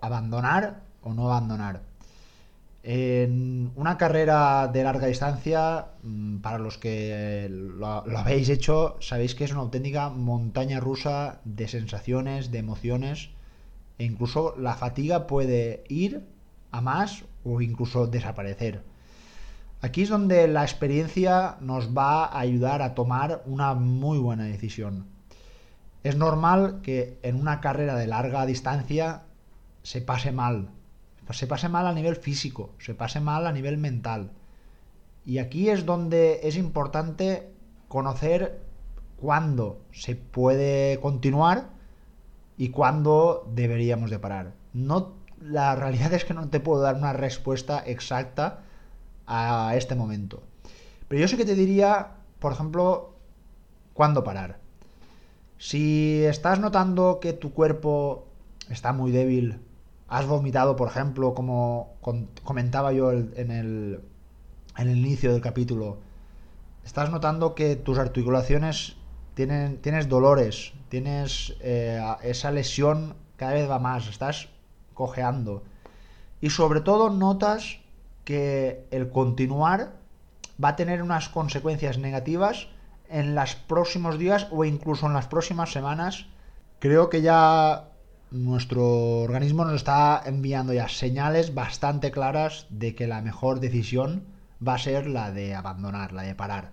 abandonar 0.00 0.84
o 1.02 1.12
no 1.12 1.30
abandonar. 1.30 1.82
En 2.82 3.72
una 3.76 3.98
carrera 3.98 4.68
de 4.68 4.84
larga 4.84 5.06
distancia, 5.06 5.88
mm, 6.02 6.38
para 6.38 6.56
los 6.56 6.78
que 6.78 7.46
lo, 7.50 7.86
habéis 8.16 8.48
hecho, 8.48 8.96
sabéis 9.00 9.34
que 9.34 9.44
es 9.44 9.52
una 9.52 9.60
auténtica 9.60 10.08
montaña 10.08 10.80
rusa 10.80 11.42
de 11.44 11.68
sensaciones, 11.68 12.50
de 12.50 12.56
emociones, 12.56 13.28
e 13.98 14.04
incluso 14.04 14.54
la 14.56 14.76
fatiga 14.76 15.26
puede 15.26 15.84
ir 15.90 16.26
a 16.70 16.80
más 16.80 17.24
o 17.44 17.60
incluso 17.60 18.06
desaparecer. 18.06 18.80
Aquí 19.82 20.02
es 20.02 20.10
donde 20.10 20.46
la 20.46 20.62
experiencia 20.62 21.56
nos 21.60 21.96
va 21.96 22.26
a 22.26 22.38
ayudar 22.38 22.82
a 22.82 22.94
tomar 22.94 23.42
una 23.46 23.72
muy 23.74 24.18
buena 24.18 24.44
decisión. 24.44 25.06
Es 26.02 26.16
normal 26.16 26.80
que 26.82 27.18
en 27.22 27.36
una 27.36 27.60
carrera 27.60 27.96
de 27.96 28.06
larga 28.06 28.44
distancia 28.44 29.22
se 29.82 30.02
pase 30.02 30.32
mal, 30.32 30.68
se 31.30 31.46
pase 31.46 31.68
mal 31.70 31.86
a 31.86 31.94
nivel 31.94 32.16
físico, 32.16 32.74
se 32.78 32.94
pase 32.94 33.20
mal 33.20 33.46
a 33.46 33.52
nivel 33.52 33.78
mental. 33.78 34.32
Y 35.24 35.38
aquí 35.38 35.70
es 35.70 35.86
donde 35.86 36.40
es 36.42 36.56
importante 36.56 37.50
conocer 37.88 38.60
cuándo 39.16 39.80
se 39.92 40.14
puede 40.14 41.00
continuar 41.00 41.70
y 42.58 42.68
cuándo 42.68 43.50
deberíamos 43.54 44.10
de 44.10 44.18
parar. 44.18 44.52
No, 44.74 45.14
la 45.40 45.74
realidad 45.74 46.12
es 46.12 46.26
que 46.26 46.34
no 46.34 46.48
te 46.48 46.60
puedo 46.60 46.82
dar 46.82 46.96
una 46.96 47.14
respuesta 47.14 47.82
exacta 47.86 48.64
a 49.30 49.74
este 49.76 49.94
momento. 49.94 50.42
Pero 51.08 51.20
yo 51.20 51.28
sé 51.28 51.36
que 51.36 51.44
te 51.44 51.54
diría, 51.54 52.16
por 52.38 52.52
ejemplo, 52.52 53.14
cuándo 53.94 54.24
parar. 54.24 54.58
Si 55.58 56.24
estás 56.24 56.58
notando 56.58 57.20
que 57.20 57.32
tu 57.32 57.52
cuerpo 57.52 58.26
está 58.68 58.92
muy 58.92 59.10
débil 59.10 59.60
has 60.10 60.26
vomitado, 60.26 60.74
por 60.74 60.88
ejemplo, 60.88 61.34
como 61.34 61.94
comentaba 62.44 62.92
yo 62.92 63.12
en 63.12 63.50
el, 63.50 64.00
en 64.76 64.88
el 64.88 64.98
inicio 64.98 65.32
del 65.32 65.40
capítulo, 65.40 65.98
estás 66.84 67.10
notando 67.10 67.54
que 67.54 67.76
tus 67.76 67.96
articulaciones 67.96 68.96
tienen, 69.34 69.80
tienes 69.80 70.08
dolores, 70.08 70.72
tienes 70.88 71.54
eh, 71.60 72.02
esa 72.22 72.50
lesión 72.50 73.14
cada 73.36 73.52
vez 73.52 73.70
va 73.70 73.78
más, 73.78 74.08
estás 74.08 74.48
cojeando. 74.94 75.62
Y 76.40 76.50
sobre 76.50 76.80
todo 76.80 77.10
notas 77.10 77.79
que 78.30 78.86
el 78.92 79.10
continuar 79.10 79.90
va 80.62 80.68
a 80.68 80.76
tener 80.76 81.02
unas 81.02 81.28
consecuencias 81.28 81.98
negativas 81.98 82.68
en 83.08 83.34
los 83.34 83.56
próximos 83.56 84.20
días 84.20 84.46
o 84.52 84.64
incluso 84.64 85.08
en 85.08 85.14
las 85.14 85.26
próximas 85.26 85.72
semanas. 85.72 86.26
Creo 86.78 87.10
que 87.10 87.22
ya 87.22 87.88
nuestro 88.30 89.22
organismo 89.22 89.64
nos 89.64 89.74
está 89.74 90.22
enviando 90.24 90.72
ya 90.72 90.86
señales 90.86 91.56
bastante 91.56 92.12
claras 92.12 92.66
de 92.70 92.94
que 92.94 93.08
la 93.08 93.20
mejor 93.20 93.58
decisión 93.58 94.22
va 94.64 94.74
a 94.74 94.78
ser 94.78 95.08
la 95.08 95.32
de 95.32 95.56
abandonar, 95.56 96.12
la 96.12 96.22
de 96.22 96.36
parar. 96.36 96.70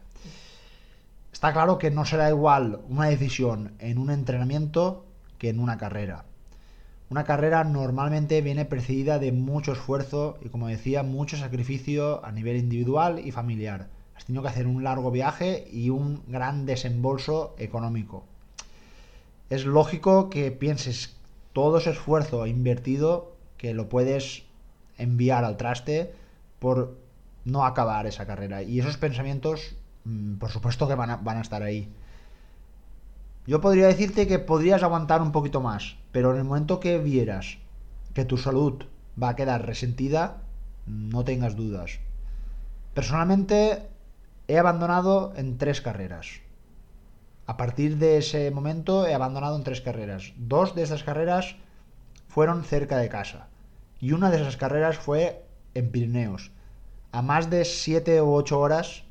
Está 1.33 1.53
claro 1.53 1.79
que 1.79 1.89
no 1.89 2.05
será 2.05 2.29
igual 2.29 2.81
una 2.87 3.07
decisión 3.07 3.73
en 3.79 3.97
un 3.97 4.11
entrenamiento 4.11 5.07
que 5.39 5.49
en 5.49 5.59
una 5.59 5.79
carrera. 5.79 6.26
Una 7.09 7.23
carrera 7.23 7.63
normalmente 7.63 8.41
viene 8.41 8.65
precedida 8.65 9.17
de 9.17 9.31
mucho 9.31 9.71
esfuerzo 9.71 10.37
y, 10.41 10.49
como 10.49 10.67
decía, 10.67 11.03
mucho 11.03 11.37
sacrificio 11.37 12.23
a 12.25 12.33
nivel 12.33 12.57
individual 12.57 13.19
y 13.25 13.31
familiar. 13.31 13.87
Has 14.15 14.25
tenido 14.25 14.43
que 14.43 14.49
hacer 14.49 14.67
un 14.67 14.83
largo 14.83 15.09
viaje 15.09 15.69
y 15.71 15.89
un 15.89 16.21
gran 16.27 16.65
desembolso 16.65 17.55
económico. 17.59 18.25
Es 19.49 19.65
lógico 19.65 20.29
que 20.29 20.51
pienses 20.51 21.15
todo 21.53 21.77
ese 21.77 21.91
esfuerzo 21.91 22.45
invertido 22.45 23.31
que 23.57 23.73
lo 23.73 23.87
puedes 23.87 24.43
enviar 24.97 25.45
al 25.45 25.55
traste 25.55 26.13
por 26.59 26.97
no 27.45 27.65
acabar 27.65 28.05
esa 28.05 28.25
carrera. 28.25 28.63
Y 28.63 28.81
esos 28.81 28.97
pensamientos, 28.97 29.75
mm, 30.03 30.35
por 30.35 30.49
supuesto 30.49 30.89
que 30.89 30.95
van 30.95 31.11
a, 31.11 31.15
van 31.15 31.37
a 31.37 31.41
estar 31.41 31.63
ahí. 31.63 31.87
Yo 33.47 33.61
podría 33.61 33.87
decirte 33.87 34.27
que 34.27 34.39
podrías 34.39 34.83
aguantar 34.83 35.21
un 35.21 35.31
poquito 35.31 35.61
más, 35.61 35.95
pero 36.11 36.31
en 36.31 36.37
el 36.37 36.43
momento 36.43 36.81
que 36.81 36.97
vieras 36.97 37.59
que 38.13 38.25
tu 38.25 38.35
salud 38.35 38.83
va 39.21 39.29
a 39.29 39.35
quedar 39.37 39.65
resentida, 39.65 40.41
no 40.85 41.23
tengas 41.23 41.55
dudas. 41.55 41.99
Personalmente 42.93 43.87
he 44.49 44.57
abandonado 44.57 45.31
en 45.37 45.57
tres 45.57 45.79
carreras. 45.79 46.41
A 47.45 47.55
partir 47.55 47.97
de 47.99 48.17
ese 48.17 48.51
momento 48.51 49.07
he 49.07 49.13
abandonado 49.13 49.55
en 49.55 49.63
tres 49.63 49.79
carreras. 49.79 50.33
Dos 50.35 50.75
de 50.75 50.83
esas 50.83 51.03
carreras 51.03 51.55
fueron 52.27 52.65
cerca 52.65 52.97
de 52.97 53.07
casa. 53.07 53.47
Y 54.01 54.11
una 54.11 54.29
de 54.29 54.41
esas 54.41 54.57
carreras 54.57 54.97
fue 54.97 55.45
en 55.73 55.89
Pirineos, 55.89 56.51
a 57.13 57.21
más 57.21 57.49
de 57.49 57.63
siete 57.63 58.21
u 58.21 58.33
ocho 58.33 58.59
horas 58.59 59.05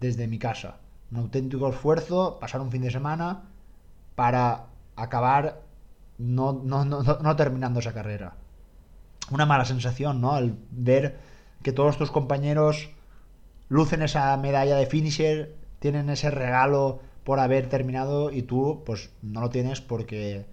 desde 0.00 0.26
mi 0.26 0.38
casa. 0.38 0.78
Un 1.10 1.18
auténtico 1.18 1.68
esfuerzo, 1.68 2.38
pasar 2.40 2.62
un 2.62 2.70
fin 2.70 2.80
de 2.80 2.90
semana 2.90 3.42
para 4.18 4.66
acabar 4.96 5.62
no, 6.18 6.52
no, 6.52 6.84
no, 6.84 7.04
no 7.04 7.36
terminando 7.36 7.78
esa 7.78 7.92
carrera. 7.92 8.34
Una 9.30 9.46
mala 9.46 9.64
sensación, 9.64 10.20
¿no? 10.20 10.32
Al 10.32 10.56
ver 10.72 11.20
que 11.62 11.70
todos 11.70 11.98
tus 11.98 12.10
compañeros 12.10 12.90
lucen 13.68 14.02
esa 14.02 14.36
medalla 14.36 14.74
de 14.74 14.86
finisher, 14.86 15.54
tienen 15.78 16.10
ese 16.10 16.32
regalo 16.32 16.98
por 17.22 17.38
haber 17.38 17.68
terminado 17.68 18.32
y 18.32 18.42
tú 18.42 18.82
pues 18.84 19.10
no 19.22 19.40
lo 19.40 19.50
tienes 19.50 19.80
porque 19.80 20.46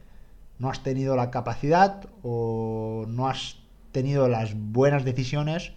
no 0.59 0.69
has 0.69 0.83
tenido 0.83 1.15
la 1.15 1.31
capacidad 1.31 2.05
o 2.21 3.05
no 3.07 3.27
has 3.27 3.57
tenido 3.91 4.27
las 4.27 4.53
buenas 4.53 5.03
decisiones 5.05 5.73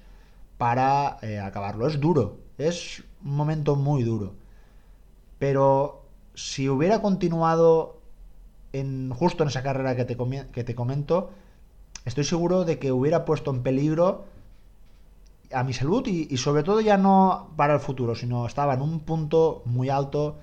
para 0.59 1.17
eh, 1.23 1.39
acabarlo. 1.39 1.87
Es 1.87 1.99
duro, 2.01 2.37
es 2.59 3.03
un 3.25 3.35
momento 3.35 3.77
muy 3.77 4.03
duro. 4.03 4.35
Pero 5.39 6.08
si 6.39 6.69
hubiera 6.69 7.03
continuado 7.03 7.99
en, 8.73 9.11
justo 9.11 9.43
en 9.43 9.49
esa 9.49 9.65
carrera 9.65 9.97
que 9.97 10.05
te, 10.05 10.17
que 10.53 10.63
te 10.63 10.75
comento, 10.77 11.31
estoy 12.05 12.23
seguro 12.23 12.65
de 12.65 12.79
que 12.79 12.93
hubiera 12.93 13.25
puesto 13.25 13.51
en 13.51 13.65
peligro 13.65 14.25
a 15.53 15.65
mi 15.65 15.73
salud 15.73 16.07
y, 16.07 16.37
sobre 16.37 16.63
todo 16.63 16.81
ya 16.81 16.97
no 16.97 17.51
para 17.57 17.75
el 17.75 17.81
futuro, 17.81 18.15
sino 18.15 18.47
estaba 18.47 18.75
en 18.75 18.83
un 18.83 19.01
punto 19.01 19.63
muy 19.65 19.89
alto, 19.89 20.37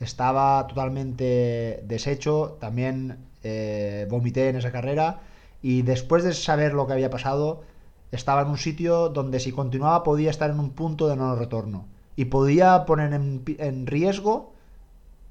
estaba 0.00 0.66
totalmente 0.68 1.84
deshecho, 1.86 2.56
también 2.58 3.18
eh, 3.42 4.06
vomité 4.08 4.48
en 4.48 4.56
esa 4.56 4.72
carrera 4.72 5.20
y 5.60 5.82
después 5.82 6.24
de 6.24 6.32
saber 6.32 6.72
lo 6.72 6.86
que 6.86 6.94
había 6.94 7.10
pasado, 7.10 7.62
estaba 8.10 8.40
en 8.40 8.48
un 8.48 8.58
sitio 8.58 9.10
donde 9.10 9.38
si 9.38 9.52
continuaba 9.52 10.02
podía 10.02 10.30
estar 10.30 10.50
en 10.50 10.60
un 10.60 10.70
punto 10.70 11.08
de 11.08 11.16
no 11.16 11.36
retorno 11.36 11.84
y 12.14 12.26
podía 12.26 12.86
poner 12.86 13.12
en, 13.12 13.86
riesgo, 13.86 14.54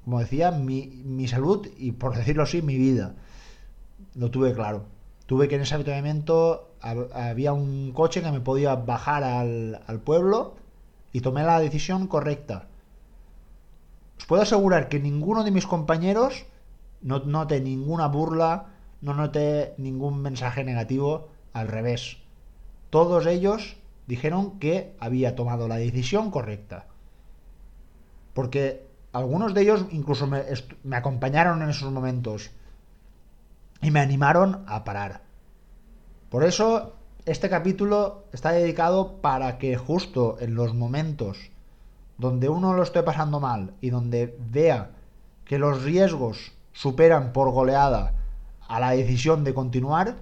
como 0.06 0.20
decía, 0.20 0.52
mi, 0.52 1.26
salud 1.26 1.66
y 1.76 1.90
por 1.90 2.14
decirlo 2.14 2.44
así, 2.44 2.62
mi 2.62 2.76
vida. 2.76 3.16
Lo 4.14 4.30
tuve 4.30 4.54
claro. 4.54 4.84
Tuve 5.26 5.48
que 5.48 5.56
en 5.56 5.62
ese 5.62 5.74
avituallamiento 5.74 6.76
había 6.80 7.52
un 7.52 7.90
coche 7.92 8.22
que 8.22 8.30
me 8.30 8.38
podía 8.38 8.76
bajar 8.76 9.24
al, 9.24 10.00
pueblo 10.04 10.54
y 11.12 11.22
tomé 11.22 11.42
la 11.42 11.58
decisión 11.58 12.06
correcta. 12.06 12.68
Os 14.16 14.26
puedo 14.26 14.42
asegurar 14.42 14.88
que 14.88 15.00
ninguno 15.00 15.42
de 15.42 15.50
mis 15.50 15.66
compañeros 15.66 16.46
no 17.02 17.18
noté 17.24 17.60
ninguna 17.60 18.06
burla, 18.06 18.66
no 19.00 19.12
noté 19.12 19.74
ningún 19.76 20.22
mensaje 20.22 20.62
negativo, 20.62 21.30
al 21.52 21.66
revés. 21.66 22.18
Todos 22.90 23.26
ellos 23.26 23.76
dijeron 24.06 24.60
que 24.60 24.94
había 25.00 25.34
tomado 25.34 25.66
la 25.66 25.78
decisión 25.78 26.30
correcta. 26.30 26.86
Porque 28.34 28.85
algunos 29.16 29.54
de 29.54 29.62
ellos 29.62 29.86
incluso 29.92 30.26
me, 30.26 30.44
acompañaron 30.92 31.62
en 31.62 31.70
esos 31.70 31.90
momentos 31.90 32.50
y 33.80 33.90
me 33.90 34.00
animaron 34.00 34.62
a 34.66 34.84
parar. 34.84 35.22
Por 36.28 36.44
eso 36.44 36.92
este 37.24 37.48
capítulo 37.48 38.24
está 38.32 38.50
dedicado 38.50 39.22
para 39.22 39.56
que 39.56 39.78
justo 39.78 40.36
en 40.38 40.54
los 40.54 40.74
momentos 40.74 41.50
donde 42.18 42.50
uno 42.50 42.74
lo 42.74 42.82
esté 42.82 43.02
pasando 43.02 43.40
mal 43.40 43.72
y 43.80 43.88
donde 43.88 44.36
vea 44.50 44.90
que 45.46 45.58
los 45.58 45.82
riesgos 45.82 46.52
superan 46.72 47.32
por 47.32 47.50
goleada 47.52 48.12
a 48.68 48.80
la 48.80 48.90
decisión 48.90 49.44
de 49.44 49.54
continuar, 49.54 50.16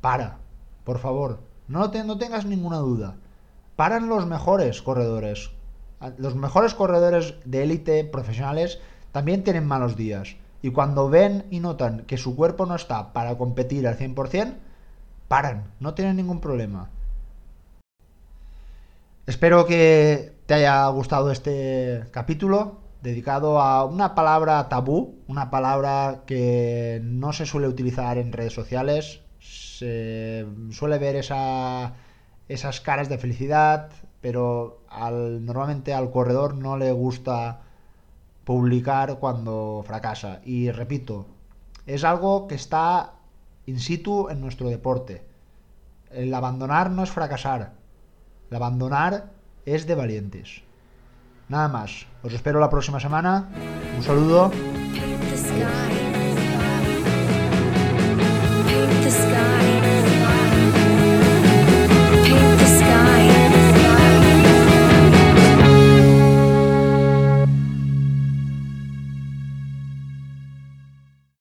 para, 0.00 0.38
por 0.84 0.98
favor, 0.98 1.40
no, 1.68 1.88
no 1.88 2.18
tengas 2.18 2.46
ninguna 2.46 2.78
duda. 2.78 3.16
Paran 3.76 4.08
los 4.08 4.26
mejores 4.26 4.80
corredores. 4.80 5.50
Los 6.18 6.34
mejores 6.34 6.74
corredores 6.74 7.34
de 7.44 7.62
élite 7.62 8.04
profesionales 8.04 8.80
también 9.12 9.44
tienen 9.44 9.66
malos 9.66 9.96
días. 9.96 10.36
Y 10.62 10.70
cuando 10.70 11.08
ven 11.08 11.44
y 11.50 11.60
notan 11.60 12.04
que 12.06 12.16
su 12.16 12.36
cuerpo 12.36 12.66
no 12.66 12.76
está 12.76 13.12
para 13.12 13.36
competir 13.36 13.86
al 13.86 13.98
100%, 13.98 14.54
paran, 15.28 15.64
no 15.80 15.94
tienen 15.94 16.16
ningún 16.16 16.40
problema. 16.40 16.90
Espero 19.26 19.66
que 19.66 20.32
te 20.46 20.54
haya 20.54 20.86
gustado 20.88 21.30
este 21.30 22.04
capítulo 22.10 22.78
dedicado 23.02 23.60
a 23.60 23.84
una 23.84 24.14
palabra 24.14 24.68
tabú, 24.68 25.16
una 25.26 25.50
palabra 25.50 26.22
que 26.26 27.00
no 27.02 27.32
se 27.32 27.46
suele 27.46 27.68
utilizar 27.68 28.18
en 28.18 28.32
redes 28.32 28.52
sociales. 28.52 29.20
Se 29.40 30.46
suele 30.70 30.98
ver 30.98 31.16
esa, 31.16 31.94
esas 32.48 32.80
caras 32.80 33.08
de 33.08 33.18
felicidad, 33.18 33.90
pero 34.22 34.80
al, 34.88 35.44
normalmente 35.44 35.92
al 35.92 36.10
corredor 36.10 36.54
no 36.54 36.78
le 36.78 36.92
gusta 36.92 37.60
publicar 38.44 39.18
cuando 39.18 39.84
fracasa. 39.86 40.40
Y 40.44 40.70
repito, 40.70 41.26
es 41.86 42.04
algo 42.04 42.48
que 42.48 42.54
está 42.54 43.14
in 43.66 43.80
situ 43.80 44.30
en 44.30 44.40
nuestro 44.40 44.68
deporte. 44.68 45.22
El 46.10 46.32
abandonar 46.32 46.90
no 46.90 47.02
es 47.02 47.10
fracasar. 47.10 47.72
El 48.50 48.56
abandonar 48.56 49.30
es 49.66 49.86
de 49.86 49.94
valientes. 49.94 50.62
Nada 51.48 51.68
más. 51.68 52.06
Os 52.22 52.32
espero 52.32 52.60
la 52.60 52.70
próxima 52.70 53.00
semana. 53.00 53.48
Un 53.96 54.02
saludo. 54.02 54.52